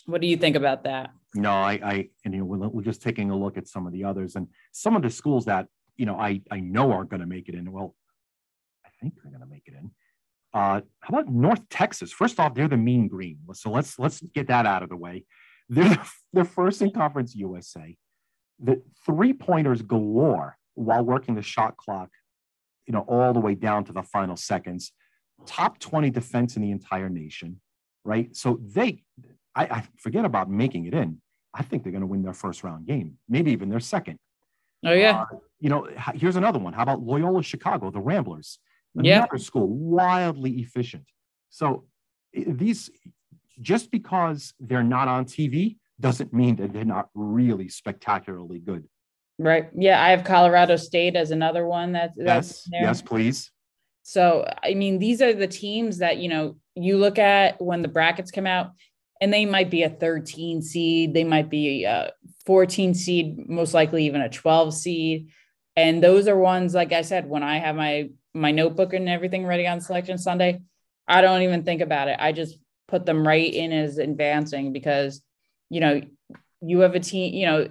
[0.05, 1.09] What do you think about that?
[1.35, 3.95] No, I, I, and you know, we're, we're just taking a look at some of
[3.95, 7.21] the others and some of the schools that you know I I know aren't going
[7.21, 7.73] to make it in.
[7.73, 7.95] Well,
[8.85, 9.91] I think they're going to make it in.
[10.55, 12.13] Uh, how about North Texas?
[12.13, 13.39] First off, they're the mean green.
[13.55, 15.25] So let's let's get that out of the way.
[15.69, 15.99] They're
[16.33, 17.97] the first in Conference USA.
[18.61, 22.11] The three pointers galore while working the shot clock,
[22.87, 24.93] you know, all the way down to the final seconds.
[25.47, 27.61] top 20 defense in the entire nation,
[28.05, 28.35] right?
[28.35, 29.03] So they,
[29.57, 31.21] I, I forget about making it in.
[31.53, 34.19] I think they're going to win their first round game, maybe even their second.
[34.87, 35.23] Oh yeah.
[35.33, 36.75] Uh, you know, here's another one.
[36.75, 38.59] How about Loyola Chicago, the Ramblers?
[38.95, 39.37] Another yeah.
[39.37, 41.05] school, wildly efficient.
[41.51, 41.85] So
[42.33, 42.91] these,
[43.61, 48.85] just because they're not on TV, doesn't mean that they're not really spectacularly good.
[49.39, 49.69] Right.
[49.77, 53.51] Yeah, I have Colorado State as another one that's, that's yes, yes, please.
[54.03, 57.89] So, I mean, these are the teams that, you know, you look at when the
[57.89, 58.73] brackets come out
[59.21, 62.13] and they might be a 13 seed, they might be a
[62.47, 65.31] 14 seed, most likely even a 12 seed.
[65.77, 69.47] And those are ones, like I said, when I have my my notebook and everything
[69.47, 70.61] ready on selection Sunday,
[71.07, 72.17] I don't even think about it.
[72.19, 75.23] I just put them right in as advancing because,
[75.71, 76.03] you know,
[76.61, 77.69] you have a team, you know,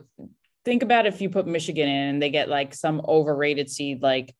[0.64, 4.34] think about if you put Michigan in and they get like some overrated seed, like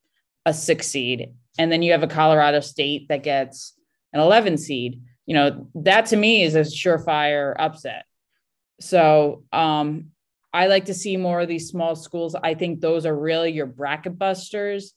[0.46, 3.74] a six seed, and then you have a Colorado State that gets
[4.14, 8.06] an 11 seed, you know, that to me is a surefire upset.
[8.80, 10.12] So um,
[10.54, 12.36] I like to see more of these small schools.
[12.36, 14.94] I think those are really your bracket busters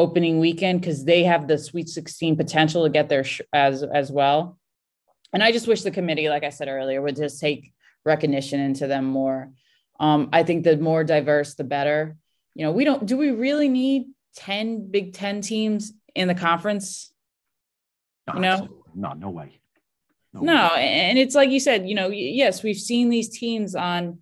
[0.00, 4.10] opening weekend because they have the Sweet 16 potential to get there sh- as as
[4.10, 4.58] well.
[5.32, 7.72] And I just wish the committee, like I said earlier, would just take
[8.04, 9.52] recognition into them more.
[10.00, 12.16] Um, I think the more diverse, the better.
[12.54, 13.06] You know, we don't.
[13.06, 17.12] Do we really need 10 Big Ten teams in the conference?
[18.26, 19.60] No, you know, no, no way.
[20.32, 20.88] No, no way.
[20.88, 21.88] and it's like you said.
[21.88, 24.18] You know, yes, we've seen these teams on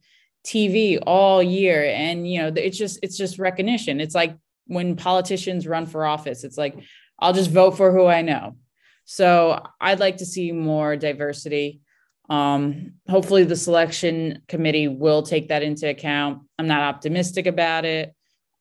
[0.47, 4.01] TV all year, and you know, it's just it's just recognition.
[4.01, 4.37] It's like
[4.69, 6.79] when politicians run for office, it's like
[7.19, 8.57] I'll just vote for who I know.
[9.05, 11.81] So I'd like to see more diversity.
[12.29, 16.43] Um, hopefully, the selection committee will take that into account.
[16.59, 18.15] I'm not optimistic about it,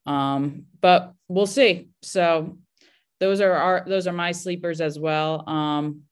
[0.05, 1.89] um, but we'll see.
[2.01, 2.57] So
[3.19, 5.47] those are our those are my sleepers as well.
[5.47, 6.03] Um,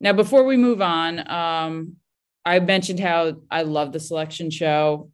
[0.00, 1.96] now, before we move on, um,
[2.44, 5.10] I mentioned how I love the selection show.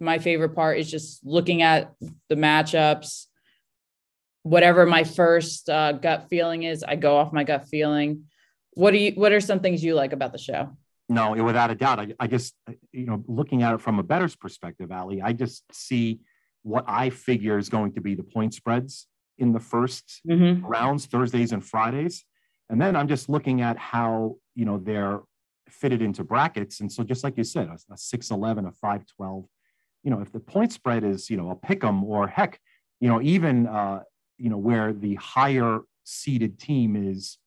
[0.00, 1.94] My favorite part is just looking at
[2.28, 3.26] the matchups.
[4.46, 8.24] Whatever my first uh, gut feeling is, I go off my gut feeling.
[8.74, 9.12] What do you?
[9.12, 10.76] What are some things you like about the show?
[11.08, 11.98] No, without a doubt.
[12.00, 12.54] I, I just,
[12.92, 16.20] you know, looking at it from a better's perspective, Ally, I just see
[16.62, 19.06] what I figure is going to be the point spreads
[19.38, 20.66] in the 1st mm-hmm.
[20.66, 22.24] rounds, Thursdays and Fridays.
[22.70, 25.20] And then I'm just looking at how, you know, they're
[25.68, 26.80] fitted into brackets.
[26.80, 29.46] And so just like you said, a, a 6'11, a 5'12,
[30.02, 32.58] you know, if the point spread is, you know, a pick 'em or heck,
[33.00, 34.02] you know, even, uh,
[34.38, 37.38] you know, where the higher seeded team is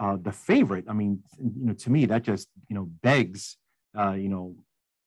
[0.00, 3.56] uh, the favorite, I mean, you know, to me, that just, you know, begs,
[3.98, 4.56] uh, you know,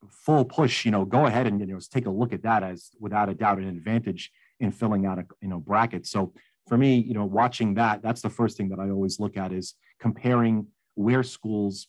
[0.09, 2.91] full push, you know, go ahead and, you know, take a look at that as
[2.99, 6.07] without a doubt an advantage in filling out a, you know, bracket.
[6.07, 6.33] So
[6.67, 9.51] for me, you know, watching that, that's the first thing that I always look at
[9.51, 11.87] is comparing where schools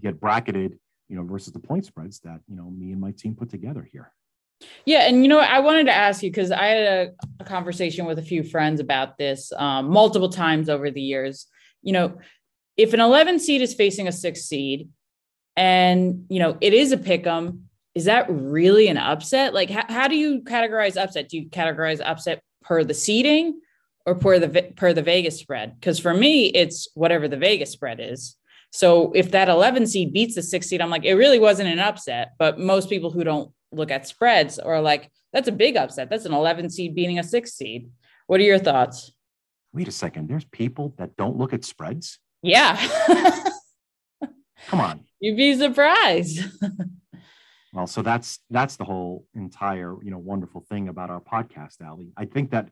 [0.00, 3.34] get bracketed, you know, versus the point spreads that, you know, me and my team
[3.34, 4.12] put together here.
[4.84, 8.06] Yeah, and you know, I wanted to ask you because I had a, a, conversation
[8.06, 11.46] with a few friends about this um, multiple times over the years.
[11.82, 12.18] You know,
[12.76, 14.88] if an 11 seed is facing a six seed,
[15.56, 19.54] and you know it is a pick 'em, is that really an upset?
[19.54, 21.28] Like, how, how do you categorize upset?
[21.28, 23.60] Do you categorize upset per the seeding
[24.06, 25.74] or per the per the Vegas spread?
[25.74, 28.36] Because for me, it's whatever the Vegas spread is.
[28.70, 31.78] So if that 11 seed beats the six seed, I'm like, it really wasn't an
[31.78, 32.32] upset.
[32.38, 36.08] But most people who don't look at spreads or like, that's a big upset.
[36.10, 37.90] That's an 11 seed beating a six seed.
[38.26, 39.12] What are your thoughts?
[39.72, 40.28] Wait a second.
[40.28, 42.18] There's people that don't look at spreads.
[42.42, 42.76] Yeah.
[44.68, 45.04] Come on.
[45.20, 46.40] You'd be surprised.
[47.72, 52.06] well, so that's that's the whole entire you know wonderful thing about our podcast, Ally.
[52.16, 52.70] I think that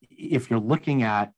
[0.00, 1.32] if you're looking at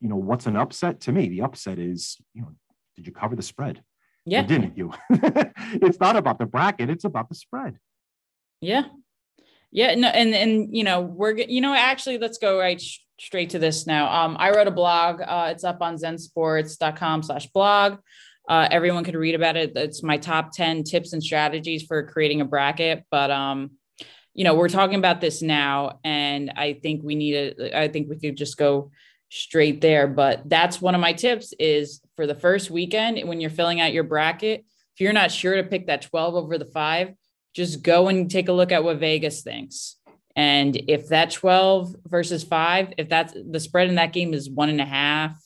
[0.00, 2.52] you know what's an upset to me, the upset is you know
[2.96, 3.82] did you cover the spread?
[4.24, 4.44] Yeah.
[4.44, 4.92] Or didn't you?
[5.10, 7.78] it's not about the bracket, it's about the spread.
[8.64, 8.84] Yeah.
[9.70, 13.50] Yeah, no, and and you know we're you know actually let's go right sh- straight
[13.50, 14.08] to this now.
[14.08, 15.20] Um, I wrote a blog.
[15.20, 17.98] Uh, it's up on ZenSports.com/blog.
[18.48, 19.72] Uh, everyone can read about it.
[19.74, 23.04] It's my top ten tips and strategies for creating a bracket.
[23.10, 23.72] But um,
[24.32, 27.76] you know we're talking about this now, and I think we need a.
[27.76, 28.92] I think we could just go
[29.28, 30.06] straight there.
[30.06, 33.92] But that's one of my tips is for the first weekend when you're filling out
[33.92, 34.64] your bracket,
[34.94, 37.14] if you're not sure to pick that 12 over the five,
[37.54, 39.96] just go and take a look at what Vegas thinks.
[40.36, 44.68] And if that 12 versus five, if that's the spread in that game is one
[44.68, 45.40] and a half,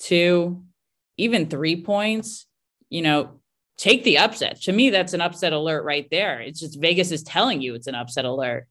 [0.00, 0.64] two,
[1.16, 2.46] even three points,
[2.90, 3.40] you know,
[3.76, 4.60] take the upset.
[4.62, 6.40] To me, that's an upset alert right there.
[6.40, 8.66] It's just Vegas is telling you it's an upset alert.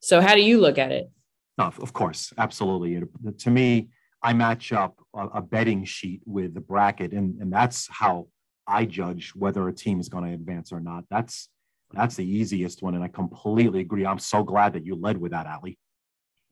[0.00, 1.10] So, how do you look at it?
[1.58, 3.02] Of course, absolutely.
[3.38, 3.88] To me,
[4.22, 8.28] I match up a, a betting sheet with the bracket, and and that's how
[8.66, 11.04] I judge whether a team is going to advance or not.
[11.10, 11.48] That's
[11.92, 14.04] that's the easiest one, and I completely agree.
[14.04, 15.72] I'm so glad that you led with that, Ally.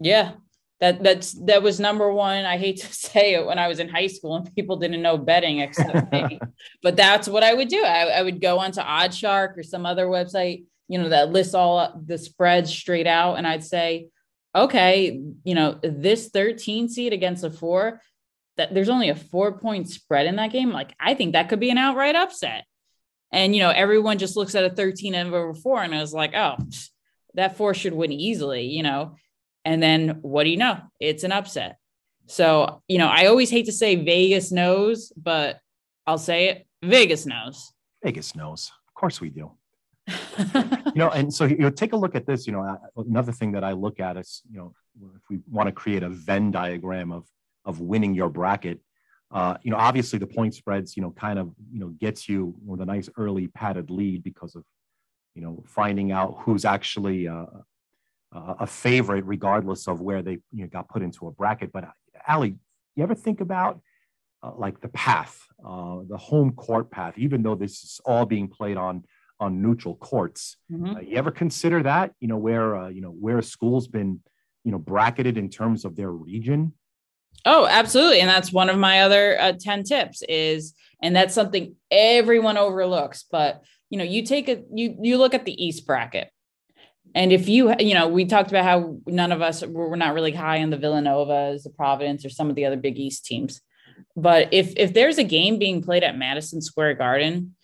[0.01, 0.33] Yeah,
[0.81, 2.45] that that's that was number one.
[2.45, 5.19] I hate to say it when I was in high school and people didn't know
[5.19, 6.39] betting except me,
[6.83, 7.83] but that's what I would do.
[7.83, 12.03] I, I would go onto OddsShark or some other website, you know, that lists all
[12.05, 14.09] the spreads straight out, and I'd say,
[14.55, 18.01] okay, you know, this 13 seed against a four,
[18.57, 20.71] that there's only a four point spread in that game.
[20.71, 22.65] Like I think that could be an outright upset.
[23.33, 26.15] And you know, everyone just looks at a 13 and over four and I was
[26.15, 26.57] like, oh,
[27.35, 29.17] that four should win easily, you know.
[29.65, 30.79] And then what do you know?
[31.01, 31.79] It's an upset.
[32.27, 35.61] So, you know, I always hate to say Vegas knows, but
[36.07, 37.73] I'll say it Vegas knows.
[38.03, 38.71] Vegas knows.
[38.89, 39.51] Of course we do.
[40.39, 42.47] you know, and so you know, take a look at this.
[42.47, 44.75] You know, another thing that I look at is, you know,
[45.17, 47.27] if we want to create a Venn diagram of
[47.65, 48.81] of winning your bracket,
[49.33, 52.55] uh, you know, obviously the point spreads, you know, kind of, you know, gets you
[52.65, 54.65] with a nice early padded lead because of,
[55.35, 57.47] you know, finding out who's actually uh,
[58.33, 61.73] a favorite, regardless of where they you know, got put into a bracket.
[61.73, 61.89] But
[62.27, 62.53] Ally,
[62.95, 63.81] you ever think about
[64.43, 68.49] uh, like the path, uh, the home court path, even though this is all being
[68.49, 69.05] played on
[69.39, 70.57] on neutral courts?
[70.73, 70.97] Mm-hmm.
[70.97, 72.13] Uh, you ever consider that?
[72.21, 74.21] You know where uh, you know where a school's been
[74.65, 76.73] you know bracketed in terms of their region.
[77.45, 81.77] Oh, absolutely, and that's one of my other uh, ten tips is, and that's something
[81.91, 83.25] everyone overlooks.
[83.31, 86.31] But you know, you take a you you look at the East bracket
[87.17, 90.33] and if you, you know, we talked about how none of us were not really
[90.33, 93.63] high on the Villanovas, the Providence, or some of the other Big East teams.
[94.15, 97.57] But if if there's a game being played at Madison Square Garden,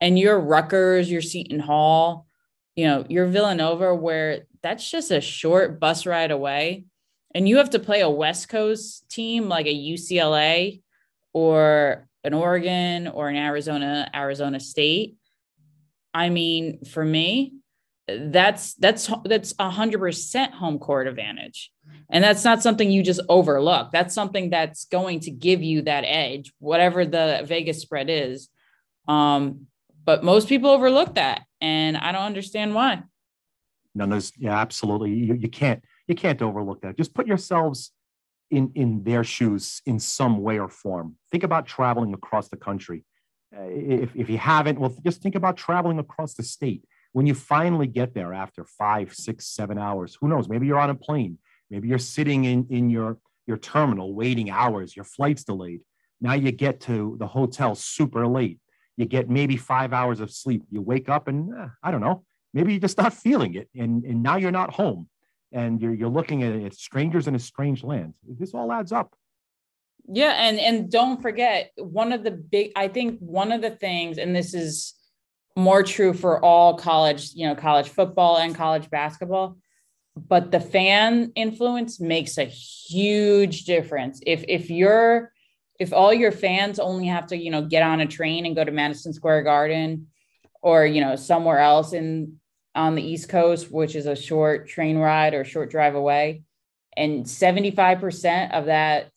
[0.00, 2.26] and you're Rutgers, you're Seton Hall,
[2.74, 6.86] you know, you're Villanova, where that's just a short bus ride away,
[7.36, 10.80] and you have to play a West Coast team like a UCLA
[11.34, 15.16] or an Oregon or an Arizona, Arizona State.
[16.14, 17.52] I mean, for me,
[18.08, 21.70] that's that's that's a hundred percent home court advantage.
[22.08, 23.92] And that's not something you just overlook.
[23.92, 28.48] That's something that's going to give you that edge, whatever the Vegas spread is.
[29.08, 29.66] Um,
[30.06, 33.02] but most people overlook that, and I don't understand why.
[33.94, 35.12] No, there's yeah, absolutely.
[35.12, 36.96] You, you can't you can't overlook that.
[36.96, 37.92] Just put yourselves
[38.50, 41.16] in in their shoes in some way or form.
[41.30, 43.04] Think about traveling across the country.
[43.56, 46.84] Uh, if if you haven't, well, just think about traveling across the state
[47.16, 50.50] when you finally get there after five, six, seven hours, who knows?
[50.50, 51.38] Maybe you're on a plane.
[51.70, 55.80] Maybe you're sitting in, in your, your terminal waiting hours, your flight's delayed.
[56.20, 58.60] Now you get to the hotel super late.
[58.98, 60.64] You get maybe five hours of sleep.
[60.70, 63.70] You wake up and eh, I don't know, maybe you're just not feeling it.
[63.74, 65.08] And, and now you're not home
[65.52, 68.14] and you're, you're looking at, at strangers in a strange land.
[68.26, 69.14] This all adds up.
[70.08, 70.34] Yeah.
[70.36, 74.34] And, and don't forget one of the big, I think one of the things, and
[74.34, 74.94] this is,
[75.58, 79.56] more true for all college, you know, college football and college basketball.
[80.14, 84.20] But the fan influence makes a huge difference.
[84.26, 85.32] If if you're
[85.80, 88.64] if all your fans only have to, you know, get on a train and go
[88.64, 90.08] to Madison Square Garden
[90.60, 92.38] or, you know, somewhere else in
[92.76, 96.42] on the East Coast, which is a short train ride or short drive away,
[96.96, 99.10] and 75% of that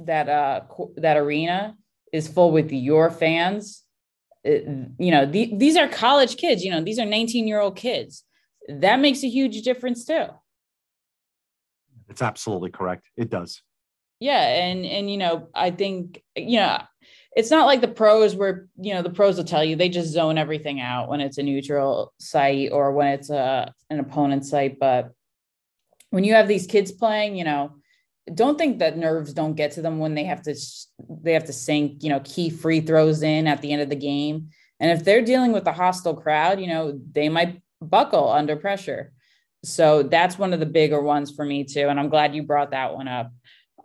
[0.00, 0.60] that uh
[0.96, 1.76] that arena
[2.12, 3.84] is full with your fans
[4.44, 8.24] you know, the, these are college kids, you know, these are 19 year old kids.
[8.68, 10.26] That makes a huge difference too.
[12.08, 13.08] It's absolutely correct.
[13.16, 13.62] It does.
[14.20, 14.40] Yeah.
[14.40, 16.82] And, and, you know, I think, you know,
[17.38, 20.08] it's not like the pros where, you know, the pros will tell you they just
[20.08, 24.80] zone everything out when it's a neutral site or when it's a, an opponent site.
[24.80, 25.12] But
[26.10, 27.76] when you have these kids playing, you know,
[28.34, 30.56] don't think that nerves don't get to them when they have to
[31.22, 33.96] they have to sink you know key free throws in at the end of the
[33.96, 34.48] game
[34.80, 39.14] and if they're dealing with a hostile crowd you know they might buckle under pressure
[39.64, 42.72] so that's one of the bigger ones for me too and i'm glad you brought
[42.72, 43.32] that one up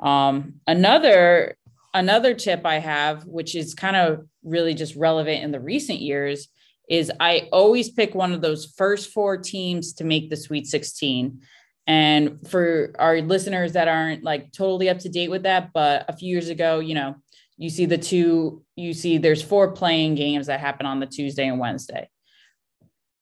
[0.02, 1.56] um, another
[1.94, 6.48] another tip i have which is kind of really just relevant in the recent years
[6.90, 11.40] is i always pick one of those first four teams to make the sweet 16
[11.86, 16.16] and for our listeners that aren't like totally up to date with that, but a
[16.16, 17.16] few years ago, you know,
[17.58, 21.48] you see the two, you see there's four playing games that happen on the Tuesday
[21.48, 22.10] and Wednesday.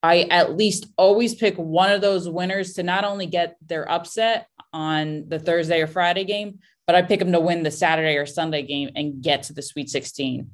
[0.04, 4.48] I at least always pick one of those winners to not only get their upset
[4.74, 6.60] on the Thursday or Friday game,
[6.92, 9.62] but I pick them to win the Saturday or Sunday game and get to the
[9.62, 10.50] Sweet 16.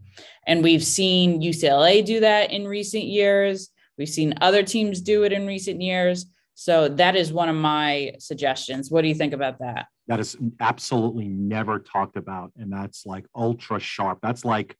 [0.46, 3.72] And we've seen UCLA do that in recent years.
[3.98, 6.28] We've seen other teams do it in recent years.
[6.54, 8.92] So that is one of my suggestions.
[8.92, 9.88] What do you think about that?
[10.08, 12.52] that is absolutely never talked about.
[12.56, 14.20] And that's like ultra sharp.
[14.22, 14.76] That's like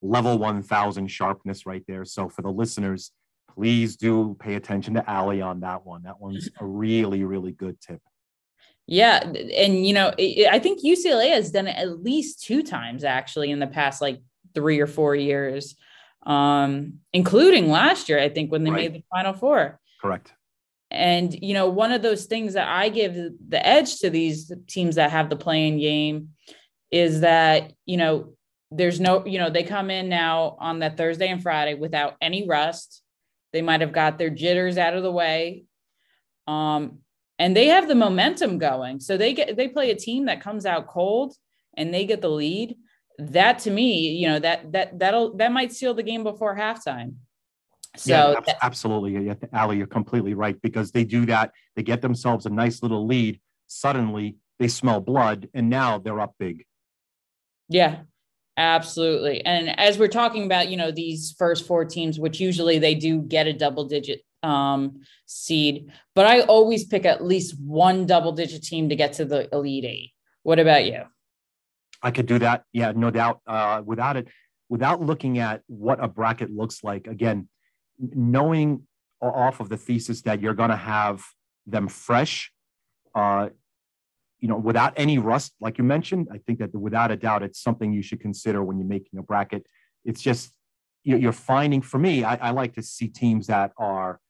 [0.00, 2.06] level 1000 sharpness right there.
[2.06, 3.12] So for the listeners,
[3.54, 6.04] please do pay attention to Ally on that one.
[6.04, 8.00] That one's a really, really good tip.
[8.86, 9.20] Yeah.
[9.22, 13.58] And, you know, I think UCLA has done it at least two times actually in
[13.58, 14.20] the past like
[14.54, 15.76] three or four years,
[16.26, 18.92] um, including last year, I think, when they right.
[18.92, 19.80] made the Final Four.
[20.00, 20.32] Correct.
[20.90, 24.96] And, you know, one of those things that I give the edge to these teams
[24.96, 26.30] that have the playing game
[26.90, 28.34] is that, you know,
[28.70, 32.46] there's no, you know, they come in now on that Thursday and Friday without any
[32.46, 33.02] rust.
[33.52, 35.64] They might have got their jitters out of the way.
[36.46, 36.98] Um,
[37.38, 39.00] and they have the momentum going.
[39.00, 41.34] So they get they play a team that comes out cold
[41.76, 42.76] and they get the lead.
[43.18, 47.14] That to me, you know, that that that'll that might seal the game before halftime.
[47.96, 51.52] So yeah, that, absolutely, yeah, Ally, you're completely right because they do that.
[51.76, 53.40] They get themselves a nice little lead.
[53.68, 56.64] Suddenly, they smell blood, and now they're up big.
[57.68, 58.00] Yeah,
[58.56, 59.44] absolutely.
[59.46, 63.20] And as we're talking about, you know, these first four teams, which usually they do
[63.22, 68.62] get a double digit um, seed, but I always pick at least one double digit
[68.62, 70.12] team to get to the Elite Eight.
[70.42, 71.02] What about you?
[72.02, 72.64] I could do that.
[72.72, 73.40] Yeah, no doubt.
[73.46, 74.28] Uh, without it,
[74.68, 77.48] without looking at what a bracket looks like, again,
[77.98, 78.86] knowing
[79.20, 81.24] off of the thesis that you're going to have
[81.66, 82.52] them fresh,
[83.14, 83.48] uh,
[84.38, 87.62] you know, without any rust, like you mentioned, I think that without a doubt, it's
[87.62, 89.66] something you should consider when you're making a bracket.
[90.04, 90.52] It's just
[91.04, 94.20] you're finding for me, I, I like to see teams that are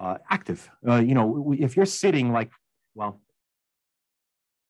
[0.00, 0.68] uh, active.
[0.86, 2.50] Uh, you know, if you're sitting like,
[2.94, 3.20] well,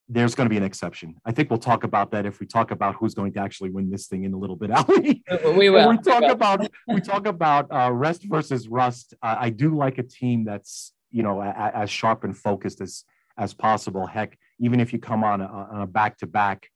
[0.09, 1.14] there's going to be an exception.
[1.24, 3.91] I think we'll talk about that if we talk about who's going to actually win
[3.91, 4.70] this thing in a little bit.
[4.72, 5.20] Ally,
[5.57, 5.89] we will.
[5.89, 9.14] we talk about we talk about uh, rest versus rust.
[9.22, 12.81] Uh, I do like a team that's you know a, a, as sharp and focused
[12.81, 13.05] as
[13.39, 14.05] as possible.
[14.05, 16.68] Heck, even if you come on a, on a back to back,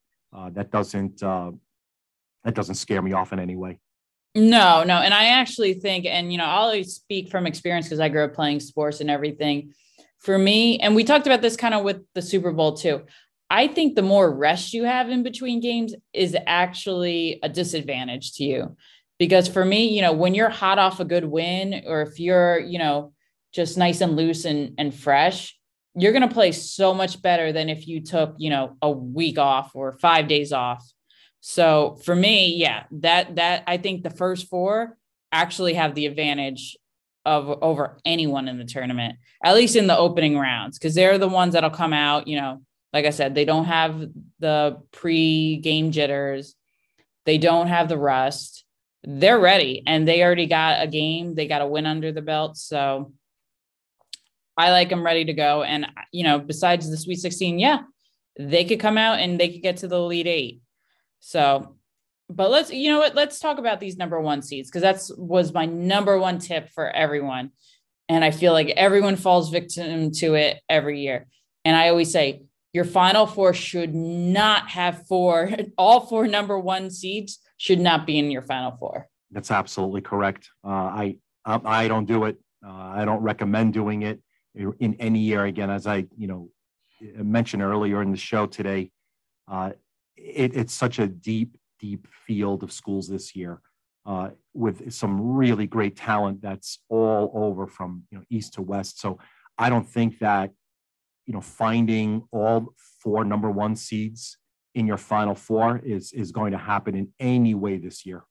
[0.52, 1.50] that doesn't uh,
[2.44, 3.80] that doesn't scare me off in any way.
[4.34, 4.96] No, no.
[4.96, 8.24] And I actually think, and you know, I'll always speak from experience because I grew
[8.24, 9.72] up playing sports and everything.
[10.18, 13.02] For me, and we talked about this kind of with the Super Bowl too.
[13.50, 18.44] I think the more rest you have in between games is actually a disadvantage to
[18.44, 18.76] you.
[19.18, 22.58] Because for me, you know, when you're hot off a good win, or if you're,
[22.58, 23.12] you know,
[23.52, 25.56] just nice and loose and, and fresh,
[25.94, 29.38] you're going to play so much better than if you took, you know, a week
[29.38, 30.84] off or five days off
[31.46, 34.96] so for me, yeah, that that I think the first four
[35.30, 36.78] actually have the advantage
[37.26, 41.28] of over anyone in the tournament, at least in the opening rounds, because they're the
[41.28, 42.62] ones that'll come out, you know,
[42.94, 46.54] like I said, they don't have the pre-game jitters,
[47.26, 48.64] they don't have the rust.
[49.06, 52.56] They're ready and they already got a game, they got a win under the belt.
[52.56, 53.12] So
[54.56, 55.62] I like them ready to go.
[55.62, 57.82] And you know, besides the Sweet 16, yeah,
[58.38, 60.60] they could come out and they could get to the Elite Eight.
[61.26, 61.74] So,
[62.28, 65.54] but let's, you know what, let's talk about these number one seeds because that's was
[65.54, 67.50] my number one tip for everyone.
[68.10, 71.26] And I feel like everyone falls victim to it every year.
[71.64, 72.42] And I always say,
[72.74, 75.48] your final four should not have four,
[75.78, 79.08] all four number one seeds should not be in your final four.
[79.30, 80.50] That's absolutely correct.
[80.62, 81.16] Uh, I,
[81.46, 82.38] I don't do it.
[82.64, 84.20] Uh, I don't recommend doing it
[84.54, 85.46] in any year.
[85.46, 86.50] Again, as I, you know,
[87.00, 88.90] mentioned earlier in the show today,
[89.48, 89.70] uh,
[90.24, 93.60] it, it's such a deep, deep field of schools this year
[94.06, 99.00] uh, with some really great talent that's all over from you know east to west.
[99.00, 99.18] So
[99.58, 100.50] I don't think that
[101.26, 104.38] you know finding all four number one seeds
[104.74, 108.24] in your final four is is going to happen in any way this year.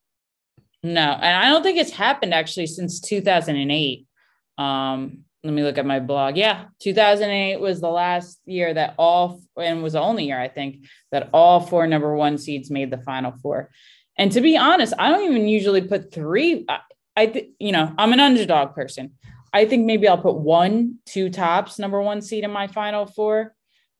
[0.83, 4.05] No, and I don't think it's happened actually since 2008.
[4.57, 6.37] Um, let me look at my blog.
[6.37, 10.85] Yeah, 2008 was the last year that all, and was the only year I think
[11.11, 13.69] that all four number one seeds made the final four.
[14.17, 16.65] And to be honest, I don't even usually put three.
[16.69, 16.79] I,
[17.17, 19.11] I th- you know, I'm an underdog person.
[19.51, 23.53] I think maybe I'll put one, two tops number one seed in my final four,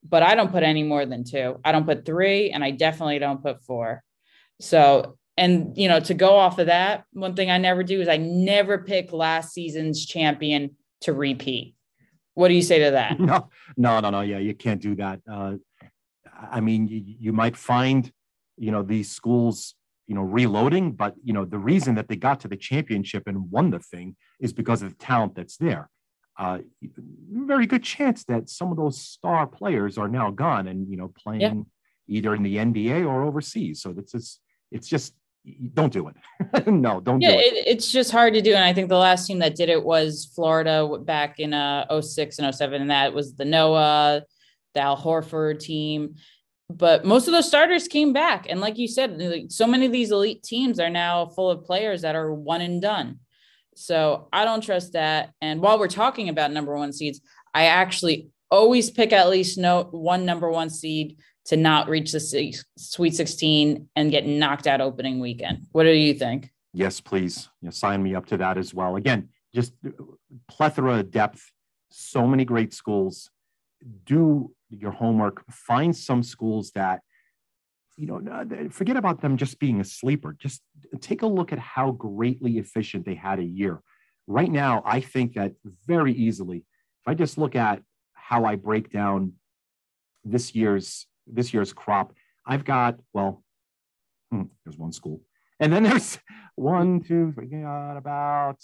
[0.07, 1.59] but I don't put any more than two.
[1.65, 4.01] I don't put three, and I definitely don't put four.
[4.61, 8.07] So, and you know, to go off of that, one thing I never do is
[8.07, 11.75] I never pick last season's champion to repeat.
[12.33, 13.19] What do you say to that?
[13.19, 14.21] No, no, no, no.
[14.21, 15.21] Yeah, you can't do that.
[15.31, 15.55] Uh,
[16.51, 18.11] I mean, you, you might find,
[18.57, 19.75] you know, these schools,
[20.07, 23.51] you know, reloading, but you know, the reason that they got to the championship and
[23.51, 25.89] won the thing is because of the talent that's there.
[26.37, 26.59] Uh,
[27.31, 31.13] very good chance that some of those star players are now gone and you know
[31.15, 31.53] playing yeah.
[32.07, 33.83] either in the NBA or overseas.
[33.83, 34.39] So it's just
[34.71, 35.13] it's just
[35.73, 36.67] don't do it.
[36.67, 37.53] no, don't yeah, do it.
[37.53, 37.67] it.
[37.67, 38.53] It's just hard to do.
[38.53, 42.39] And I think the last team that did it was Florida back in uh 06
[42.39, 42.81] and 07.
[42.81, 44.23] And that was the Noah,
[44.73, 46.15] the Al Horford team.
[46.69, 48.47] But most of those starters came back.
[48.49, 52.01] And like you said, so many of these elite teams are now full of players
[52.01, 53.19] that are one and done.
[53.75, 55.33] So I don't trust that.
[55.41, 57.19] And while we're talking about number one seeds,
[57.53, 62.19] I actually always pick at least no one number one seed to not reach the
[62.77, 65.67] Sweet 16 and get knocked out opening weekend.
[65.71, 66.49] What do you think?
[66.73, 67.49] Yes, please.
[67.61, 68.95] You know, sign me up to that as well.
[68.95, 69.73] Again, just
[70.49, 71.51] plethora of depth,
[71.89, 73.29] so many great schools.
[74.05, 77.01] Do your homework, find some schools that,
[77.97, 80.35] you know, forget about them just being a sleeper.
[80.39, 80.61] Just
[81.01, 83.81] take a look at how greatly efficient they had a year.
[84.25, 85.51] Right now, I think that
[85.85, 87.83] very easily, if I just look at
[88.13, 89.33] how I break down
[90.23, 92.13] this year's this year's crop,
[92.45, 93.43] I've got well,
[94.31, 95.21] hmm, there's one school,
[95.59, 96.19] and then there's
[96.55, 98.59] one, two, three, got about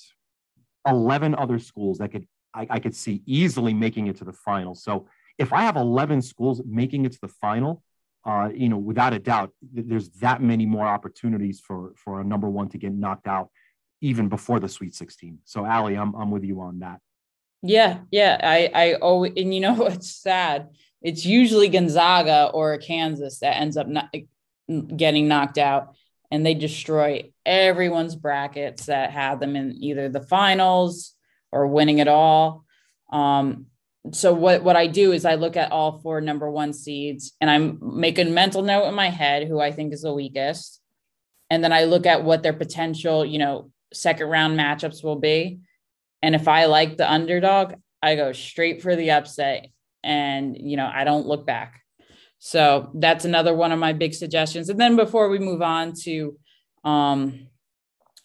[0.88, 4.76] eleven other schools that could I, I could see easily making it to the final.
[4.76, 5.08] So
[5.38, 7.84] if I have eleven schools making it to the final,
[8.26, 12.50] uh, you know, without a doubt, there's that many more opportunities for for a number
[12.50, 13.50] one to get knocked out
[14.02, 15.40] even before the Sweet 16.
[15.46, 17.00] So, Ally, I'm I'm with you on that.
[17.62, 18.40] Yeah, yeah.
[18.42, 20.70] I I always and you know what's sad
[21.02, 24.14] it's usually Gonzaga or Kansas that ends up not
[24.68, 25.96] getting knocked out
[26.32, 31.16] and they destroy everyone's brackets that had them in either the finals
[31.52, 32.66] or winning it all.
[33.12, 33.66] Um,
[34.12, 37.50] so what what I do is I look at all four number one seeds and
[37.50, 40.82] I'm making a mental note in my head who I think is the weakest,
[41.50, 45.60] and then I look at what their potential you know second round matchups will be,
[46.22, 49.68] and if I like the underdog, I go straight for the upset
[50.04, 51.82] and you know i don't look back.
[52.40, 54.70] So that's another one of my big suggestions.
[54.70, 56.38] And then before we move on to
[56.86, 57.48] um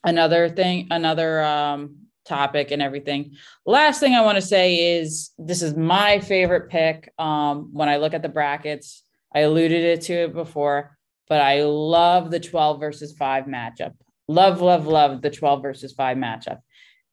[0.05, 3.33] another thing another um topic and everything
[3.67, 7.13] last thing i want to say is this is my favorite pick.
[7.19, 9.03] Um when i look at the brackets
[9.35, 10.97] i alluded it to it before
[11.29, 13.95] but i love the 12 versus 5 matchup.
[14.29, 16.61] Love love love the 12 versus 5 matchup.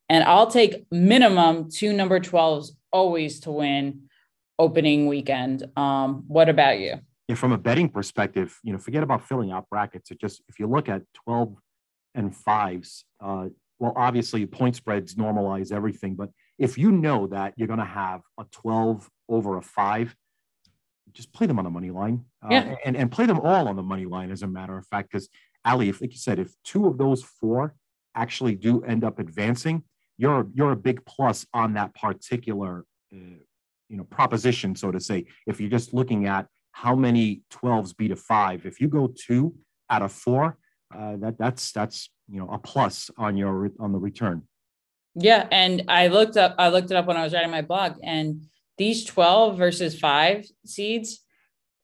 [0.07, 4.09] And i'll take minimum two number 12s always to win
[4.61, 5.65] opening weekend.
[5.75, 6.99] Um, what about you?
[7.27, 10.11] Yeah, from a betting perspective, you know, forget about filling out brackets.
[10.11, 11.55] It just if you look at 12
[12.13, 13.47] and fives, uh,
[13.79, 18.21] well, obviously point spreads normalize everything, but if you know that you're going to have
[18.39, 20.15] a 12 over a five,
[21.11, 22.75] just play them on the money line uh, yeah.
[22.85, 25.11] and, and play them all on the money line, as a matter of fact.
[25.11, 25.27] Because,
[25.65, 27.73] Ally, if, like you said, if two of those four
[28.15, 29.83] actually do end up advancing,
[30.17, 33.39] you're, you're a big plus on that particular uh,
[33.91, 35.25] you know proposition, so to say.
[35.45, 39.53] If you're just looking at how many 12s beat a five, if you go two
[39.89, 40.57] out of four,
[40.95, 44.43] uh, that that's that's you know a plus on your on the return.
[45.13, 47.97] Yeah, and I looked up I looked it up when I was writing my blog,
[48.01, 48.45] and
[48.77, 51.19] these 12 versus five seeds,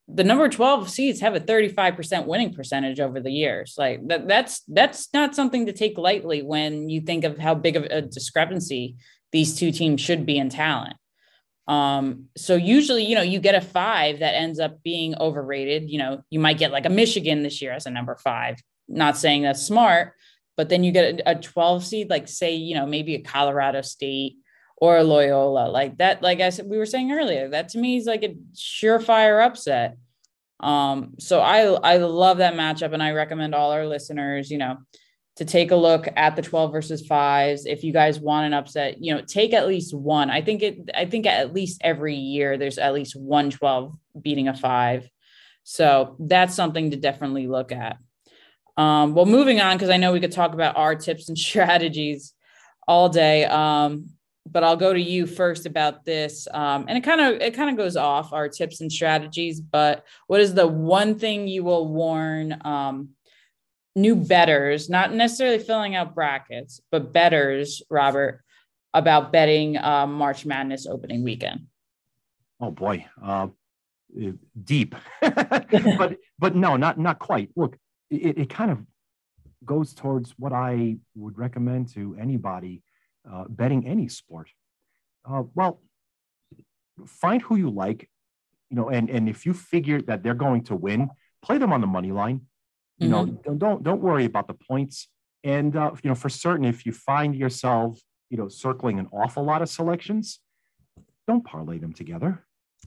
[0.08, 3.76] the number 12 seeds have a 35% winning percentage over the years.
[3.78, 7.76] Like that, that's that's not something to take lightly when you think of how big
[7.76, 8.96] of a discrepancy
[9.34, 10.96] these two teams should be in talent.
[11.68, 15.90] Um, so usually, you know, you get a five that ends up being overrated.
[15.90, 18.62] You know, you might get like a Michigan this year as a number five.
[18.88, 20.14] Not saying that's smart,
[20.56, 23.82] but then you get a, a 12 seed, like say, you know, maybe a Colorado
[23.82, 24.38] State
[24.78, 26.22] or a Loyola, like that.
[26.22, 29.98] Like I said, we were saying earlier, that to me is like a surefire upset.
[30.60, 34.78] Um, so I I love that matchup, and I recommend all our listeners, you know,
[35.38, 37.66] to take a look at the 12 versus fives.
[37.66, 40.30] If you guys want an upset, you know, take at least one.
[40.30, 44.48] I think it, I think at least every year there's at least one 12 beating
[44.48, 45.08] a five.
[45.64, 47.98] So that's something to definitely look at.
[48.78, 52.34] Um, well, moving on, because I know we could talk about our tips and strategies
[52.88, 53.46] all day.
[53.46, 54.10] Um,
[54.50, 56.48] but I'll go to you first about this.
[56.52, 59.60] Um, and it kind of it kind of goes off our tips and strategies.
[59.60, 63.10] But what is the one thing you will warn um,
[63.98, 68.44] new betters, not necessarily filling out brackets, but betters, Robert,
[68.94, 71.68] about betting uh, March Madness opening weekend?
[72.60, 73.48] Oh boy, uh,
[74.64, 77.50] deep, but but no, not not quite.
[77.56, 77.78] Look,
[78.10, 78.80] it, it kind of
[79.66, 82.84] goes towards what I would recommend to anybody
[83.30, 84.50] uh, betting any sport.
[85.30, 85.82] Uh, well,
[87.06, 88.10] find who you like,
[88.70, 91.10] you know, and and if you figure that they're going to win,
[91.42, 92.42] play them on the money line.
[93.00, 93.52] You mm-hmm.
[93.52, 95.08] know, don't don't worry about the points.
[95.44, 99.44] And uh, you know, for certain, if you find yourself, you know, circling an awful
[99.44, 100.40] lot of selections,
[101.28, 102.44] don't parlay them together,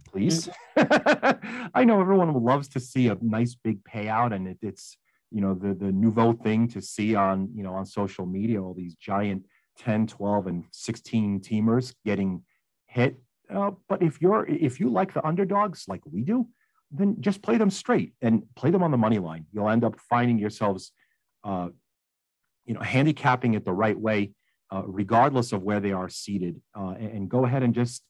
[0.08, 0.48] please.
[0.76, 1.70] Mm-hmm.
[1.74, 4.96] I know everyone loves to see a nice big payout, and it, it's
[5.30, 8.74] you know the the nouveau thing to see on you know on social media all
[8.74, 9.46] these giant
[9.78, 12.42] 10 12 and 16 teamers getting
[12.86, 16.46] hit Uh, but if you're if you like the underdogs like we do,
[16.90, 19.46] then just play them straight and play them on the money line.
[19.52, 20.92] You'll end up finding yourselves,
[21.44, 21.68] uh,
[22.64, 24.32] you know, handicapping it the right way,
[24.72, 26.60] uh, regardless of where they are seated.
[26.76, 28.02] Uh, and, go ahead and just,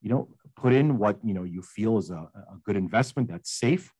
[0.00, 3.50] you know, put in what you know you feel is a, a good investment that's
[3.50, 3.92] safe,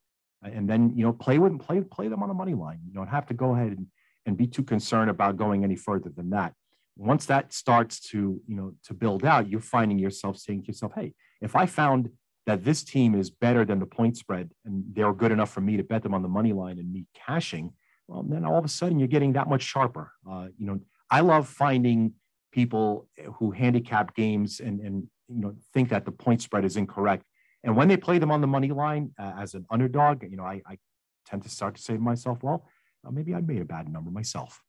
[0.42, 2.80] and then you know play with play play them on the money line.
[2.86, 3.86] You don't have to go ahead and,
[4.26, 6.54] and be too concerned about going any further than that.
[6.96, 10.92] Once that starts to you know to build out, you're finding yourself saying to yourself,
[10.94, 12.10] "Hey, if I found
[12.48, 15.76] that this team is better than the point spread and they're good enough for me
[15.76, 17.70] to bet them on the money line and me cashing,
[18.06, 20.12] well, then all of a sudden you're getting that much sharper.
[20.28, 20.80] Uh, you know,
[21.10, 22.14] I love finding
[22.50, 27.22] people who handicap games and, and you know think that the point spread is incorrect.
[27.64, 30.44] And when they play them on the money line uh, as an underdog, you know,
[30.44, 30.78] I, I,
[31.26, 32.66] tend to start to say to myself, well,
[33.06, 34.62] uh, maybe I made a bad number myself.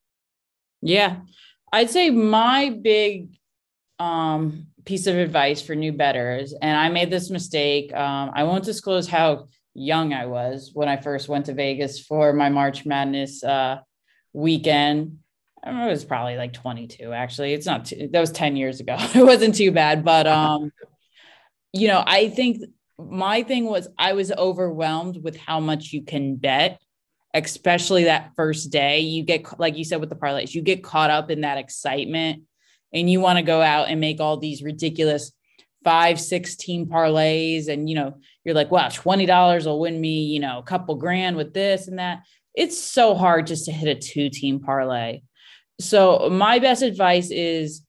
[0.82, 1.22] Yeah,
[1.72, 3.30] I'd say my big
[4.00, 7.94] um, piece of advice for new betters, and I made this mistake.
[7.94, 12.34] Um, I won't disclose how young I was when I first went to Vegas for
[12.34, 13.80] my March Madness uh,
[14.34, 15.20] weekend.
[15.64, 17.12] I it was probably like 22.
[17.12, 17.86] Actually, it's not.
[17.86, 18.96] Too, that was 10 years ago.
[19.16, 20.72] it wasn't too bad, but um,
[21.74, 22.64] you know, I think
[22.98, 26.82] my thing was I was overwhelmed with how much you can bet,
[27.34, 29.02] especially that first day.
[29.02, 32.44] You get like you said with the parlays, you get caught up in that excitement
[32.94, 35.32] and you want to go out and make all these ridiculous
[35.84, 40.40] five, six team parlays, and you know, you're like, wow, $20 will win me, you
[40.40, 42.24] know, a couple grand with this and that.
[42.56, 45.22] It's so hard just to hit a two team parlay.
[45.80, 47.82] So my best advice is,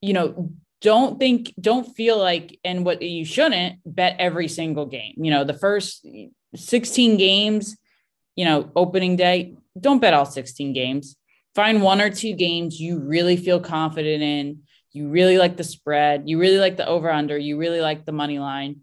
[0.00, 5.14] you know, don't think, don't feel like, and what you shouldn't bet every single game.
[5.16, 6.06] You know, the first
[6.54, 7.76] 16 games,
[8.36, 11.16] you know, opening day, don't bet all 16 games
[11.54, 14.60] find one or two games you really feel confident in.
[14.92, 16.24] You really like the spread.
[16.26, 17.36] You really like the over under.
[17.36, 18.80] You really like the money line,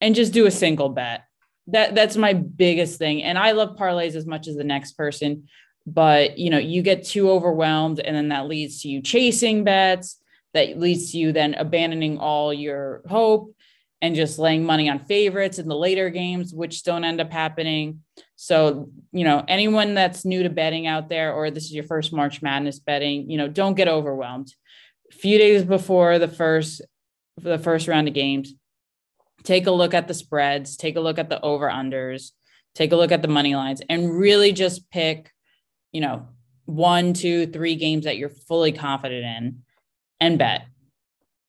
[0.00, 1.24] and just do a single bet.
[1.68, 3.22] That that's my biggest thing.
[3.22, 5.48] And I love parlays as much as the next person,
[5.86, 10.18] but you know you get too overwhelmed, and then that leads to you chasing bets.
[10.54, 13.54] That leads to you then abandoning all your hope
[14.02, 18.00] and just laying money on favorites in the later games, which don't end up happening.
[18.34, 22.12] So, you know, anyone that's new to betting out there, or this is your first
[22.12, 24.52] March Madness betting, you know, don't get overwhelmed.
[25.12, 26.82] A few days before the first
[27.38, 28.52] the first round of games,
[29.44, 32.32] take a look at the spreads, take a look at the over unders,
[32.74, 35.30] take a look at the money lines, and really just pick,
[35.92, 36.26] you know,
[36.66, 39.62] one, two, three games that you're fully confident in
[40.20, 40.66] and bet.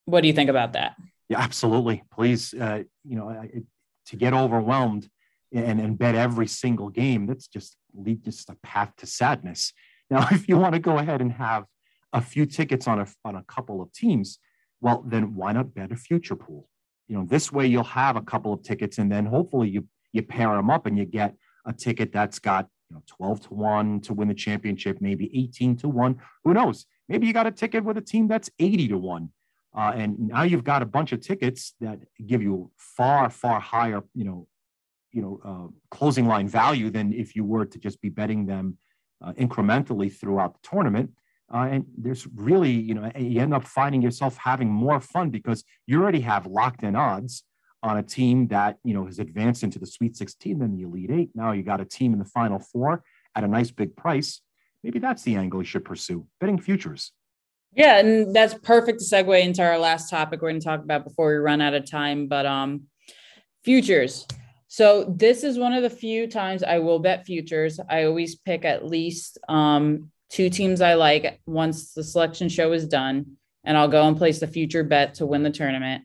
[0.06, 0.94] What do you think about that?
[1.28, 2.02] Yeah, absolutely.
[2.12, 3.64] Please, uh, you know, it,
[4.06, 5.08] to get overwhelmed
[5.52, 9.72] and, and bet every single game, that's just lead just a path to sadness.
[10.10, 11.64] Now, if you want to go ahead and have
[12.12, 14.38] a few tickets on a on a couple of teams,
[14.82, 16.68] well, then why not bet a future pool?
[17.08, 20.22] You know, this way you'll have a couple of tickets, and then hopefully you you
[20.22, 24.00] pair them up and you get a ticket that's got you know 12 to 1
[24.02, 26.20] to win the championship, maybe 18 to 1.
[26.44, 26.84] Who knows?
[27.08, 29.30] Maybe you got a ticket with a team that's 80 to 1
[29.76, 34.02] uh, and now you've got a bunch of tickets that give you far, far higher,
[34.14, 34.46] you know,
[35.10, 38.78] you know, uh, closing line value than if you were to just be betting them
[39.24, 41.10] uh, incrementally throughout the tournament.
[41.52, 45.64] Uh, and there's really, you know, you end up finding yourself having more fun because
[45.86, 47.44] you already have locked in odds
[47.82, 51.10] on a team that, you know, has advanced into the Sweet 16, then the Elite
[51.10, 51.30] Eight.
[51.34, 53.04] Now you got a team in the Final Four
[53.36, 54.40] at a nice big price.
[54.82, 57.12] Maybe that's the angle you should pursue betting futures.
[57.76, 61.04] Yeah, and that's perfect to segue into our last topic we're going to talk about
[61.04, 62.28] before we run out of time.
[62.28, 62.84] But um,
[63.64, 64.26] futures.
[64.68, 67.80] So this is one of the few times I will bet futures.
[67.88, 72.86] I always pick at least um, two teams I like once the selection show is
[72.86, 76.04] done, and I'll go and place the future bet to win the tournament.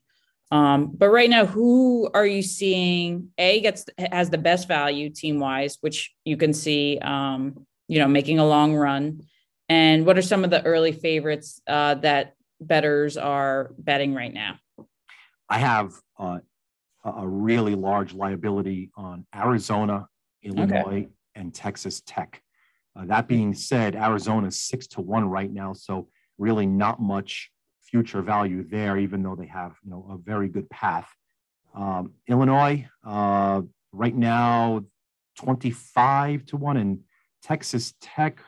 [0.51, 3.29] Um, but right now, who are you seeing?
[3.37, 8.07] A gets has the best value team wise, which you can see, um, you know,
[8.07, 9.21] making a long run.
[9.69, 14.55] And what are some of the early favorites uh, that betters are betting right now?
[15.47, 16.39] I have uh,
[17.05, 20.07] a really large liability on Arizona,
[20.43, 21.09] Illinois, okay.
[21.35, 22.41] and Texas Tech.
[22.95, 27.51] Uh, that being said, Arizona is six to one right now, so really not much
[27.81, 31.09] future value there, even though they have you know a very good path.
[31.75, 33.61] Um, Illinois uh,
[33.91, 34.83] right now,
[35.37, 36.99] twenty five to one, and
[37.43, 38.39] Texas Tech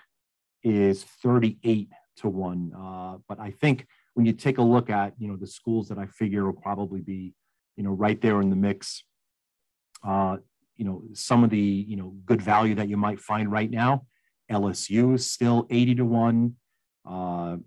[0.64, 2.72] is 38 to 1.
[2.76, 5.97] Uh, but I think when you take a look at, you know, the schools that
[5.97, 7.34] I figure will probably be,
[7.78, 9.03] you know, right there in the mix,
[10.03, 10.38] uh,
[10.76, 14.05] you know, some of the, you know, good value that you might find right now,
[14.51, 16.55] LSU is still 80 to 1.
[17.05, 17.57] Uh,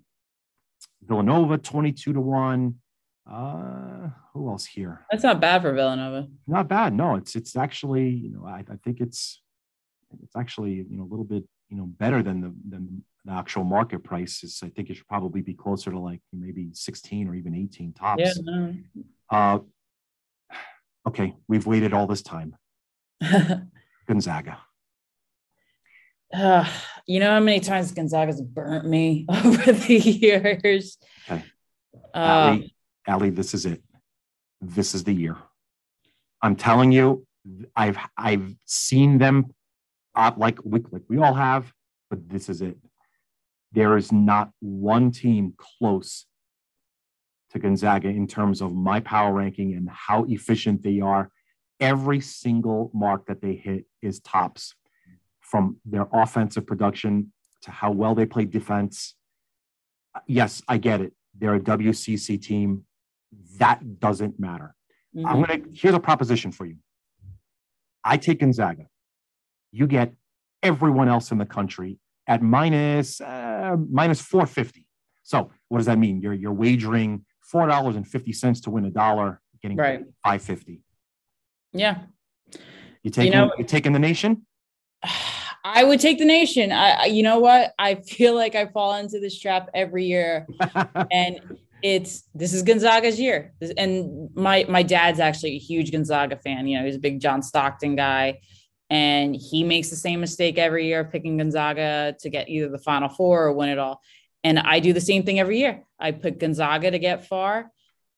[1.03, 2.75] Villanova 22 to 1.
[3.31, 5.07] Uh, who else here?
[5.11, 6.29] That's not bad for Villanova.
[6.47, 6.93] Not bad.
[6.93, 9.41] No, it's it's actually you know I, I think it's
[10.23, 13.65] it's actually you know a little bit you know better than the than the actual
[13.65, 14.61] market prices.
[14.63, 18.23] I think it should probably be closer to like maybe 16 or even 18 tops.
[18.23, 18.33] Yeah.
[18.43, 18.75] No.
[19.31, 19.59] Uh,
[21.09, 22.55] okay, we've waited all this time.
[24.07, 24.59] Gonzaga.
[26.33, 26.69] Uh,
[27.07, 30.99] you know how many times Gonzaga's burnt me over the years.
[31.29, 31.43] Okay.
[32.15, 32.69] Uh, Ally,
[33.07, 33.83] Ally, this is it.
[34.61, 35.37] This is the year.
[36.41, 37.27] I'm telling you,
[37.75, 39.55] I've I've seen them
[40.15, 41.73] uh, like we like we all have,
[42.11, 42.77] but this is it.
[43.73, 46.27] There is not one team close
[47.51, 51.31] to Gonzaga in terms of my power ranking and how efficient they are.
[51.81, 54.75] Every single mark that they hit is tops
[55.41, 59.15] from their offensive production to how well they play defense.
[60.27, 61.13] Yes, I get it.
[61.37, 62.85] They're a WCC team.
[63.59, 64.75] That doesn't matter.
[65.17, 65.27] mhm.
[65.27, 66.77] I'm gonna here's a proposition for you.
[68.05, 68.87] I take Gonzaga.
[69.75, 70.13] You get
[70.63, 74.87] everyone else in the country at minus uh, minus 450.
[75.25, 76.21] So what does that mean?
[76.21, 80.01] You're you're wagering four dollars and fifty cents to win a dollar, getting Right.
[80.23, 80.83] 550.
[81.73, 82.03] yeah.
[83.03, 84.47] You taking know- you taking the nation?
[85.67, 86.73] I would take the nation.
[86.73, 87.73] I, I, you know what?
[87.79, 90.47] I feel like I fall into this trap every year,
[91.11, 91.41] and
[91.83, 93.55] it's this is Gonzaga's year.
[93.79, 96.67] And my my dad's actually a huge Gonzaga fan.
[96.67, 98.41] You know, he's a big John Stockton guy,
[98.95, 103.09] and he makes the same mistake every year, picking Gonzaga to get either the Final
[103.09, 104.01] Four or win it all.
[104.45, 105.83] And I do the same thing every year.
[105.99, 107.73] I pick Gonzaga to get far.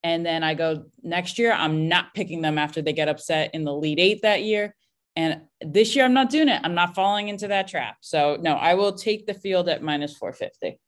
[0.05, 3.65] And then I go next year, I'm not picking them after they get upset in
[3.65, 4.77] the Elite Eight that year.
[5.17, 6.61] And this year, I'm not doing it.
[6.63, 7.97] I'm not falling into that trap.
[8.03, 10.79] So, no, I will take the field at minus 450.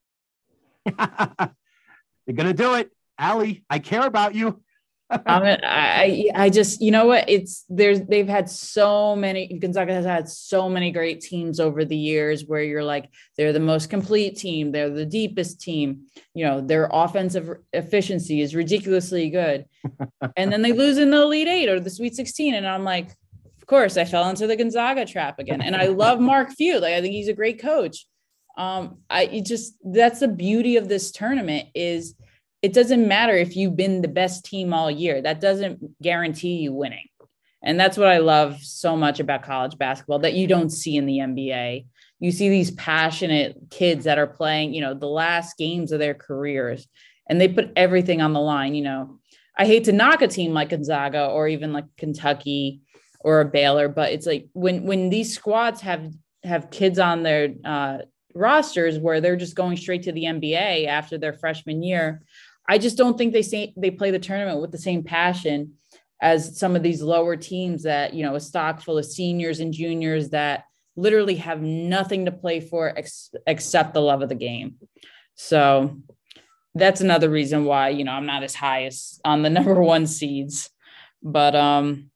[2.26, 3.62] You're gonna do it, Ally.
[3.70, 4.60] I care about you.
[5.10, 7.28] A, I, I just, you know what?
[7.28, 11.96] It's there's, they've had so many, Gonzaga has had so many great teams over the
[11.96, 14.70] years where you're like, they're the most complete team.
[14.70, 16.06] They're the deepest team.
[16.34, 19.64] You know, their offensive efficiency is ridiculously good.
[20.36, 22.54] and then they lose in the Elite Eight or the Sweet 16.
[22.54, 25.62] And I'm like, of course, I fell into the Gonzaga trap again.
[25.62, 26.78] And I love Mark Few.
[26.80, 28.06] Like, I think he's a great coach.
[28.58, 32.14] Um, I it just, that's the beauty of this tournament is
[32.62, 35.22] it doesn't matter if you've been the best team all year.
[35.22, 37.06] That doesn't guarantee you winning.
[37.62, 41.06] And that's what I love so much about college basketball that you don't see in
[41.06, 41.86] the NBA.
[42.20, 46.14] You see these passionate kids that are playing, you know, the last games of their
[46.14, 46.86] careers
[47.28, 48.74] and they put everything on the line.
[48.74, 49.18] You know,
[49.56, 52.80] I hate to knock a team like Gonzaga or even like Kentucky
[53.20, 56.12] or a Baylor, but it's like when when these squads have
[56.44, 57.98] have kids on their uh,
[58.34, 62.22] rosters where they're just going straight to the NBA after their freshman year.
[62.68, 65.74] I just don't think they say they play the tournament with the same passion
[66.20, 69.72] as some of these lower teams that you know a stock full of seniors and
[69.72, 70.64] juniors that
[70.96, 74.74] literally have nothing to play for ex- except the love of the game.
[75.34, 75.96] So
[76.74, 80.06] that's another reason why you know I'm not as high as on the number one
[80.06, 80.70] seeds,
[81.22, 82.10] but um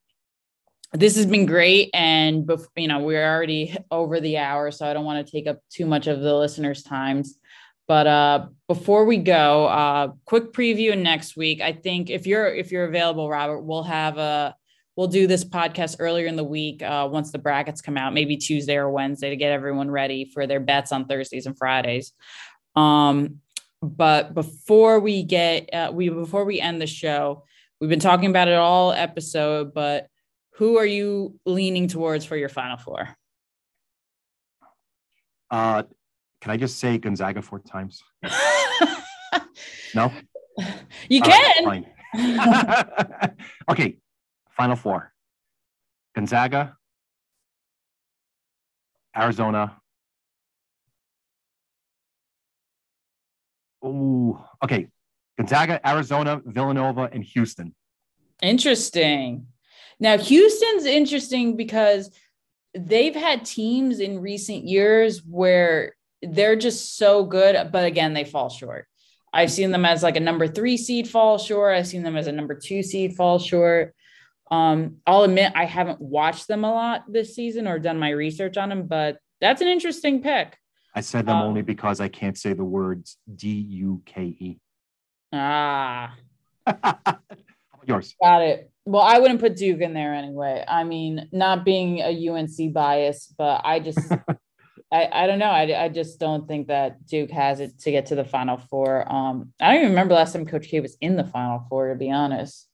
[0.94, 1.88] this has been great.
[1.94, 5.46] And bef- you know we're already over the hour so i don't want to take
[5.46, 7.38] up too much of the listeners times
[7.92, 12.72] but uh before we go uh quick preview next week i think if you're if
[12.72, 14.56] you're available robert we'll have a
[14.96, 18.38] we'll do this podcast earlier in the week uh once the brackets come out maybe
[18.38, 22.14] tuesday or wednesday to get everyone ready for their bets on thursdays and fridays
[22.76, 23.40] um
[23.82, 27.44] but before we get uh, we before we end the show
[27.78, 30.06] we've been talking about it all episode but
[30.54, 33.08] who are you leaning towards for your final four?
[35.50, 35.82] Uh,
[36.42, 38.02] can I just say Gonzaga four times?
[39.94, 40.10] No.
[41.08, 41.64] you right, can.
[41.64, 43.36] fine.
[43.70, 43.98] okay,
[44.50, 45.12] final four.
[46.16, 46.76] Gonzaga,
[49.16, 49.76] Arizona.
[53.84, 54.88] Ooh, okay.
[55.38, 57.72] Gonzaga, Arizona, Villanova, and Houston.
[58.42, 59.46] Interesting.
[60.00, 62.10] Now, Houston's interesting because
[62.74, 68.48] they've had teams in recent years where they're just so good, but again, they fall
[68.48, 68.86] short.
[69.32, 71.74] I've seen them as like a number three seed fall short.
[71.74, 73.94] I've seen them as a number two seed fall short.
[74.50, 78.58] Um, I'll admit I haven't watched them a lot this season or done my research
[78.58, 80.58] on them, but that's an interesting pick.
[80.94, 84.58] I said them Um, only because I can't say the words D U K E.
[85.32, 86.14] Ah,
[87.86, 88.14] Yours.
[88.22, 88.70] got it.
[88.84, 90.64] Well, I wouldn't put Duke in there anyway.
[90.68, 93.98] I mean, not being a UNC bias, but I just
[94.92, 95.50] I, I don't know.
[95.50, 99.10] I, I just don't think that Duke has it to get to the Final Four.
[99.10, 101.94] Um, I don't even remember last time Coach K was in the Final Four, to
[101.94, 102.68] be honest.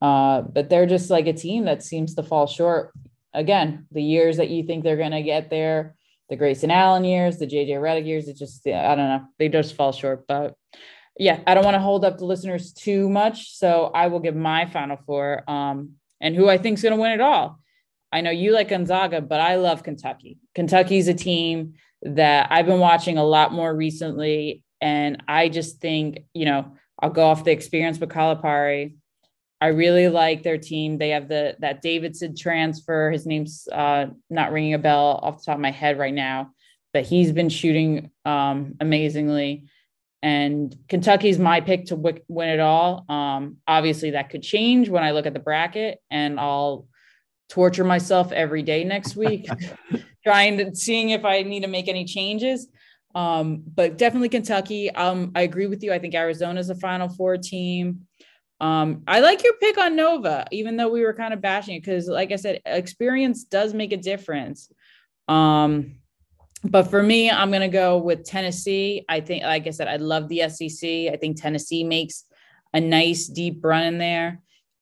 [0.00, 2.92] Uh, but they're just like a team that seems to fall short.
[3.34, 5.96] Again, the years that you think they're going to get there,
[6.28, 9.74] the Grayson Allen years, the JJ Redick years, it just, I don't know, they just
[9.74, 10.26] fall short.
[10.28, 10.54] But
[11.18, 13.56] yeah, I don't want to hold up the listeners too much.
[13.56, 17.00] So I will give my Final Four um, and who I think is going to
[17.00, 17.59] win it all.
[18.12, 20.38] I know you like Gonzaga, but I love Kentucky.
[20.54, 24.64] Kentucky's a team that I've been watching a lot more recently.
[24.80, 28.94] And I just think, you know, I'll go off the experience with Calipari.
[29.60, 30.96] I really like their team.
[30.96, 33.10] They have the that Davidson transfer.
[33.10, 36.52] His name's uh, not ringing a bell off the top of my head right now,
[36.94, 39.64] but he's been shooting um, amazingly.
[40.22, 43.04] And Kentucky's my pick to w- win it all.
[43.08, 46.86] Um, obviously, that could change when I look at the bracket, and I'll
[47.50, 49.48] torture myself every day next week,
[50.24, 52.68] trying to seeing if I need to make any changes.
[53.14, 54.90] Um, but definitely Kentucky.
[54.90, 55.92] Um, I agree with you.
[55.92, 58.06] I think Arizona's a Final Four team.
[58.60, 61.80] Um, I like your pick on Nova, even though we were kind of bashing it
[61.80, 64.70] because, like I said, experience does make a difference.
[65.28, 65.96] Um,
[66.62, 69.04] but for me, I'm going to go with Tennessee.
[69.08, 70.88] I think, like I said, I love the SEC.
[71.12, 72.24] I think Tennessee makes
[72.74, 74.40] a nice deep run in there.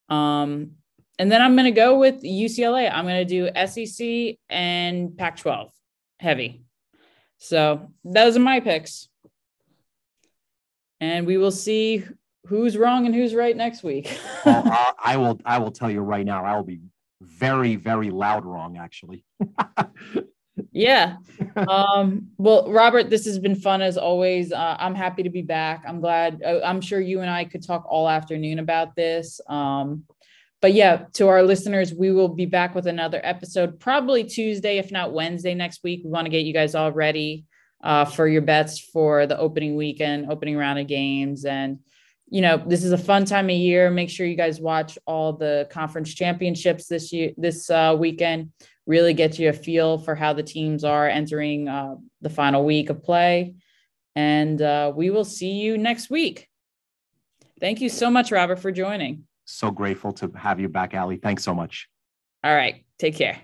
[0.08, 0.72] Um,
[1.18, 2.90] and then I'm going to go with UCLA.
[2.92, 5.70] I'm going to do SEC and Pac 12
[6.20, 6.62] heavy.
[7.38, 9.08] So those are my picks.
[11.00, 12.04] And we will see
[12.46, 14.18] who's wrong and who's right next week.
[14.44, 16.80] uh, I will I will tell you right now, I will be
[17.20, 19.24] very, very loud wrong, actually.
[20.72, 21.16] yeah.
[21.56, 24.52] Um, well, Robert, this has been fun as always.
[24.52, 25.84] Uh, I'm happy to be back.
[25.86, 26.42] I'm glad.
[26.44, 29.40] Uh, I'm sure you and I could talk all afternoon about this.
[29.48, 30.04] Um,
[30.60, 34.90] but yeah, to our listeners, we will be back with another episode probably Tuesday, if
[34.90, 36.02] not Wednesday next week.
[36.04, 37.44] We want to get you guys all ready
[37.82, 41.44] uh, for your bets for the opening weekend, opening round of games.
[41.44, 41.78] And,
[42.28, 43.88] you know, this is a fun time of year.
[43.88, 48.50] Make sure you guys watch all the conference championships this year, this uh, weekend.
[48.84, 52.90] Really get you a feel for how the teams are entering uh, the final week
[52.90, 53.54] of play.
[54.16, 56.48] And uh, we will see you next week.
[57.60, 61.16] Thank you so much, Robert, for joining so grateful to have you back, Ally.
[61.22, 61.88] Thanks so much.
[62.44, 62.84] All right.
[62.98, 63.40] Take care.